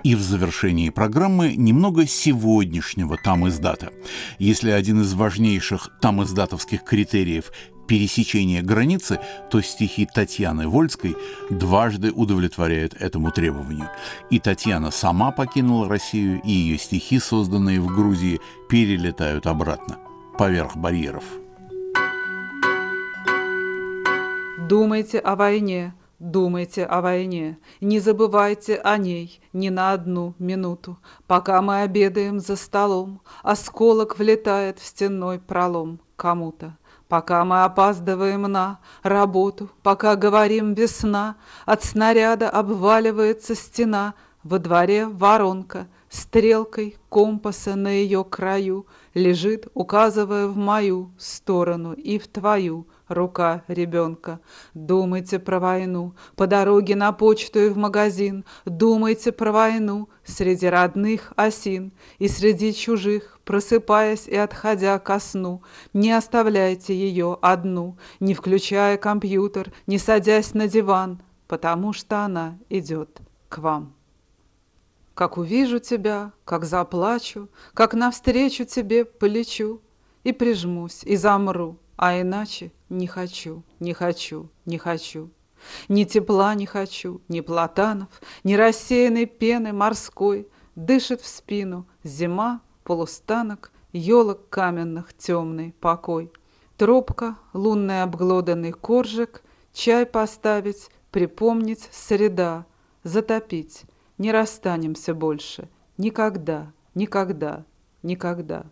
И 0.03 0.15
в 0.15 0.21
завершении 0.21 0.89
программы 0.89 1.55
немного 1.55 2.05
сегодняшнего 2.05 3.17
там 3.17 3.47
издата. 3.47 3.91
Если 4.37 4.69
один 4.71 5.01
из 5.01 5.13
важнейших 5.13 5.91
там 6.01 6.21
издатовских 6.23 6.83
критериев 6.83 7.53
пересечения 7.87 8.61
границы, 8.61 9.19
то 9.49 9.61
стихи 9.61 10.05
Татьяны 10.05 10.67
Вольской 10.67 11.15
дважды 11.49 12.11
удовлетворяют 12.11 12.95
этому 12.99 13.31
требованию. 13.31 13.89
И 14.29 14.39
Татьяна 14.39 14.91
сама 14.91 15.31
покинула 15.31 15.87
Россию, 15.87 16.41
и 16.43 16.51
ее 16.51 16.77
стихи, 16.77 17.17
созданные 17.19 17.79
в 17.79 17.87
Грузии, 17.87 18.41
перелетают 18.67 19.47
обратно, 19.47 19.99
поверх 20.37 20.75
барьеров. 20.75 21.23
Думайте 24.69 25.17
о 25.17 25.35
войне, 25.35 25.95
думайте 26.19 26.85
о 26.85 27.01
войне, 27.01 27.57
не 27.81 27.99
забывайте 27.99 28.75
о 28.75 28.99
ней 28.99 29.41
ни 29.51 29.69
на 29.69 29.93
одну 29.93 30.35
минуту. 30.37 30.99
Пока 31.25 31.63
мы 31.63 31.81
обедаем 31.81 32.39
за 32.39 32.55
столом, 32.55 33.19
осколок 33.41 34.19
влетает 34.19 34.77
в 34.77 34.85
стенной 34.85 35.39
пролом 35.39 35.99
кому-то. 36.15 36.77
Пока 37.07 37.43
мы 37.45 37.63
опаздываем 37.63 38.43
на 38.43 38.79
работу, 39.01 39.71
пока 39.81 40.15
говорим 40.15 40.75
весна, 40.75 41.37
от 41.65 41.83
снаряда 41.83 42.47
обваливается 42.51 43.55
стена, 43.55 44.13
во 44.43 44.59
дворе 44.59 45.07
воронка, 45.07 45.87
стрелкой 46.09 46.95
компаса 47.09 47.75
на 47.75 47.89
ее 47.89 48.23
краю 48.23 48.85
лежит, 49.13 49.67
указывая 49.73 50.47
в 50.47 50.55
мою 50.57 51.11
сторону 51.17 51.93
и 51.93 52.19
в 52.19 52.27
твою 52.27 52.87
рука 53.09 53.63
ребенка. 53.67 54.39
Думайте 54.73 55.39
про 55.39 55.59
войну, 55.59 56.15
по 56.35 56.47
дороге 56.47 56.95
на 56.95 57.11
почту 57.11 57.59
и 57.59 57.69
в 57.69 57.77
магазин. 57.77 58.45
Думайте 58.65 59.31
про 59.31 59.51
войну 59.51 60.09
среди 60.23 60.67
родных 60.67 61.33
осин 61.35 61.91
и 62.17 62.27
среди 62.27 62.73
чужих, 62.73 63.39
просыпаясь 63.43 64.27
и 64.27 64.35
отходя 64.35 64.99
ко 64.99 65.19
сну. 65.19 65.63
Не 65.93 66.11
оставляйте 66.11 66.93
ее 66.93 67.37
одну, 67.41 67.97
не 68.19 68.33
включая 68.33 68.97
компьютер, 68.97 69.73
не 69.87 69.97
садясь 69.97 70.53
на 70.53 70.67
диван, 70.67 71.21
потому 71.47 71.93
что 71.93 72.19
она 72.19 72.57
идет 72.69 73.19
к 73.49 73.57
вам. 73.57 73.93
Как 75.19 75.37
увижу 75.37 75.79
тебя, 75.79 76.31
как 76.45 76.63
заплачу, 76.63 77.49
Как 77.73 77.93
навстречу 77.93 78.63
тебе 78.63 79.03
полечу, 79.03 79.81
И 80.23 80.31
прижмусь, 80.31 81.03
и 81.03 81.17
замру, 81.17 81.77
а 82.01 82.21
иначе 82.21 82.71
не 82.87 83.07
хочу, 83.07 83.61
не 83.81 83.93
хочу, 83.93 84.49
не 84.65 84.77
хочу. 84.77 85.31
Ни 85.89 86.05
тепла 86.05 86.55
не 86.55 86.65
хочу, 86.65 87.19
ни 87.27 87.41
платанов, 87.41 88.07
Ни 88.45 88.53
рассеянной 88.53 89.25
пены 89.25 89.73
морской. 89.73 90.47
Дышит 90.75 91.19
в 91.19 91.27
спину 91.27 91.85
зима, 92.05 92.61
полустанок, 92.85 93.73
Елок 93.91 94.47
каменных 94.47 95.13
темный 95.13 95.75
покой. 95.81 96.31
Трубка, 96.77 97.37
лунный 97.51 98.01
обглоданный 98.01 98.71
коржик, 98.71 99.43
Чай 99.73 100.05
поставить, 100.05 100.89
припомнить 101.11 101.89
среда, 101.91 102.65
Затопить, 103.03 103.83
не 104.17 104.31
расстанемся 104.31 105.13
больше. 105.13 105.67
Никогда, 105.97 106.71
никогда, 106.95 107.65
никогда. 108.03 108.63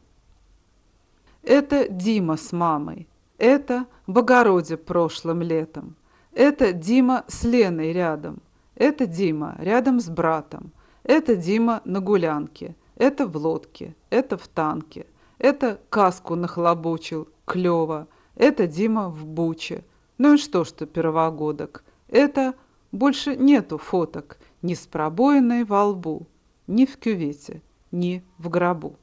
Это 1.43 1.89
Дима 1.89 2.37
с 2.37 2.53
мамой. 2.53 3.09
Это 3.37 3.85
в 4.07 4.17
огороде 4.17 4.77
прошлым 4.77 5.41
летом. 5.41 5.95
Это 6.33 6.73
Дима 6.73 7.23
с 7.27 7.43
Леной 7.43 7.93
рядом. 7.93 8.41
Это 8.75 9.05
Дима 9.05 9.55
рядом 9.59 9.99
с 9.99 10.09
братом. 10.09 10.71
Это 11.03 11.35
Дима 11.35 11.81
на 11.85 11.99
гулянке. 11.99 12.75
Это 12.95 13.27
в 13.27 13.35
лодке. 13.37 13.95
Это 14.09 14.37
в 14.37 14.47
танке. 14.47 15.05
Это 15.37 15.79
каску 15.89 16.35
нахлобучил. 16.35 17.27
Клево. 17.45 18.07
Это 18.35 18.67
Дима 18.67 19.09
в 19.09 19.25
буче. 19.25 19.83
Ну 20.17 20.33
и 20.33 20.37
что, 20.37 20.63
что 20.63 20.85
первогодок? 20.85 21.83
Это 22.07 22.55
больше 22.91 23.35
нету 23.35 23.77
фоток 23.77 24.37
ни 24.61 24.73
с 24.73 24.87
пробоиной 24.87 25.63
во 25.63 25.85
лбу, 25.85 26.27
ни 26.67 26.85
в 26.85 26.97
кювете, 26.97 27.61
ни 27.91 28.23
в 28.37 28.49
гробу. 28.49 28.95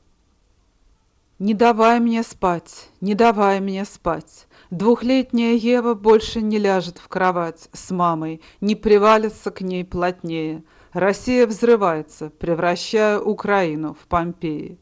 Не 1.45 1.53
давай 1.53 2.01
мне 2.01 2.23
спать, 2.23 2.89
не 3.03 3.15
давай 3.15 3.61
мне 3.61 3.85
спать. 3.85 4.47
Двухлетняя 4.71 5.53
Ева 5.53 5.93
больше 5.93 6.41
не 6.41 6.57
ляжет 6.57 6.97
в 6.97 7.07
кровать 7.09 7.69
с 7.75 7.91
мамой, 7.91 8.41
не 8.63 8.75
привалится 8.75 9.51
к 9.51 9.61
ней 9.61 9.85
плотнее. 9.85 10.65
Россия 10.95 11.47
взрывается, 11.47 12.31
превращая 12.31 13.21
Украину 13.21 13.93
в 13.93 14.07
Помпеи. 14.07 14.79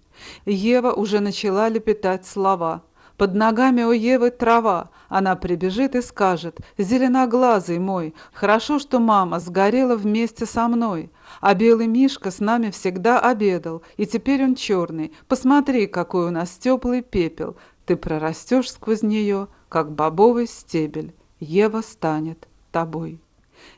Ева 0.46 0.92
уже 0.92 1.18
начала 1.18 1.68
лепетать 1.68 2.26
слова. 2.26 2.84
Под 3.22 3.36
ногами 3.36 3.84
у 3.84 3.92
Евы 3.92 4.32
трава. 4.32 4.90
Она 5.08 5.36
прибежит 5.36 5.94
и 5.94 6.02
скажет, 6.02 6.58
«Зеленоглазый 6.76 7.78
мой, 7.78 8.16
хорошо, 8.32 8.80
что 8.80 8.98
мама 8.98 9.38
сгорела 9.38 9.94
вместе 9.94 10.44
со 10.44 10.66
мной». 10.66 11.08
А 11.40 11.54
белый 11.54 11.86
мишка 11.86 12.32
с 12.32 12.40
нами 12.40 12.70
всегда 12.70 13.20
обедал, 13.20 13.84
и 13.96 14.06
теперь 14.06 14.42
он 14.42 14.56
черный. 14.56 15.12
Посмотри, 15.28 15.86
какой 15.86 16.26
у 16.26 16.30
нас 16.32 16.50
теплый 16.50 17.00
пепел. 17.00 17.56
Ты 17.86 17.94
прорастешь 17.94 18.72
сквозь 18.72 19.02
нее, 19.02 19.46
как 19.68 19.92
бобовый 19.92 20.48
стебель. 20.48 21.14
Ева 21.38 21.82
станет 21.82 22.48
тобой. 22.72 23.20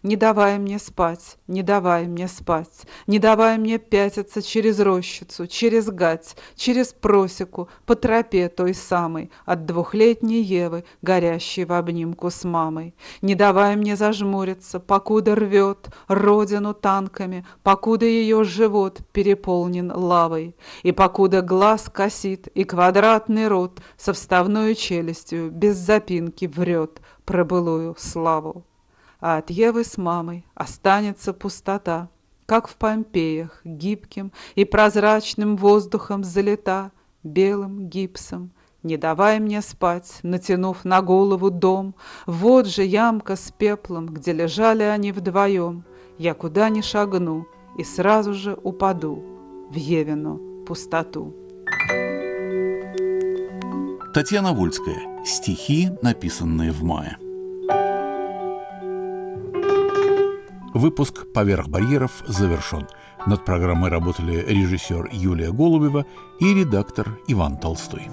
Не 0.05 0.17
давай 0.17 0.59
мне 0.59 0.79
спать, 0.79 1.39
не 1.47 1.63
давай 1.63 2.07
мне 2.07 2.29
спать, 2.29 2.83
Не 3.07 3.19
давай 3.19 3.57
мне 3.57 3.79
пятиться 3.79 4.43
через 4.43 4.79
рощицу, 4.79 5.47
через 5.47 5.87
гать, 5.87 6.37
Через 6.57 6.93
просеку, 6.93 7.71
по 7.87 7.95
тропе 7.95 8.51
той 8.51 8.75
самой, 8.75 9.31
От 9.47 9.65
двухлетней 9.65 10.43
Евы, 10.43 10.85
горящей 11.01 11.65
в 11.65 11.73
обнимку 11.73 12.29
с 12.29 12.45
мамой. 12.45 12.95
Не 13.23 13.35
давай 13.35 13.77
мне 13.77 13.97
зажмуриться, 13.97 14.79
покуда 14.79 15.35
рвет 15.35 15.89
Родину 16.07 16.75
танками, 16.75 17.47
Покуда 17.63 18.05
ее 18.05 18.45
живот 18.45 19.01
переполнен 19.13 19.91
лавой, 19.91 20.55
И 20.83 20.93
покуда 20.93 21.41
глаз 21.41 21.91
косит, 21.91 22.49
и 22.49 22.65
квадратный 22.65 23.49
рот 23.49 23.81
Со 23.97 24.13
вставной 24.13 24.75
челюстью 24.75 25.51
без 25.51 25.79
запинки 25.79 26.45
врет 26.45 27.01
Про 27.25 27.47
былую 27.47 27.97
славу 27.99 28.67
а 29.25 29.39
от 29.39 29.49
Евы 29.49 29.85
с 29.85 29.97
мамой 29.97 30.45
останется 30.55 31.33
пустота, 31.33 32.11
как 32.45 32.69
в 32.69 32.77
Помпеях, 32.77 33.63
гибким 33.65 34.33
и 34.55 34.67
прозрачным 34.67 35.57
воздухом 35.57 36.23
залета, 36.23 36.93
белым 37.23 37.89
гипсом. 37.89 38.51
Не 38.83 38.99
давай 38.99 39.41
мне 39.41 39.63
спать, 39.63 40.19
натянув 40.23 40.85
на 40.85 41.01
голову 41.01 41.51
дом, 41.51 41.95
вот 42.27 42.67
же 42.67 42.85
ямка 42.85 43.37
с 43.37 43.51
пеплом, 43.51 44.09
где 44.09 44.35
лежали 44.35 44.83
они 44.83 45.11
вдвоем. 45.11 45.85
Я 46.19 46.35
куда 46.35 46.69
ни 46.69 46.83
шагну 46.83 47.47
и 47.79 47.83
сразу 47.83 48.35
же 48.35 48.59
упаду 48.63 49.25
в 49.71 49.75
Евину 49.75 50.67
пустоту. 50.67 51.35
Татьяна 54.13 54.53
Вольская. 54.53 55.25
Стихи, 55.25 55.89
написанные 56.03 56.73
в 56.73 56.83
мае. 56.83 57.17
Выпуск 60.75 61.33
«Поверх 61.33 61.69
барьеров» 61.69 62.25
завершен. 62.27 62.89
Над 63.27 63.45
программой 63.45 63.91
работали 63.91 64.45
режиссер 64.45 65.09
Юлия 65.13 65.53
Голубева 65.53 66.05
и 66.41 66.53
редактор 66.53 67.17
Иван 67.29 67.59
Толстой. 67.59 68.11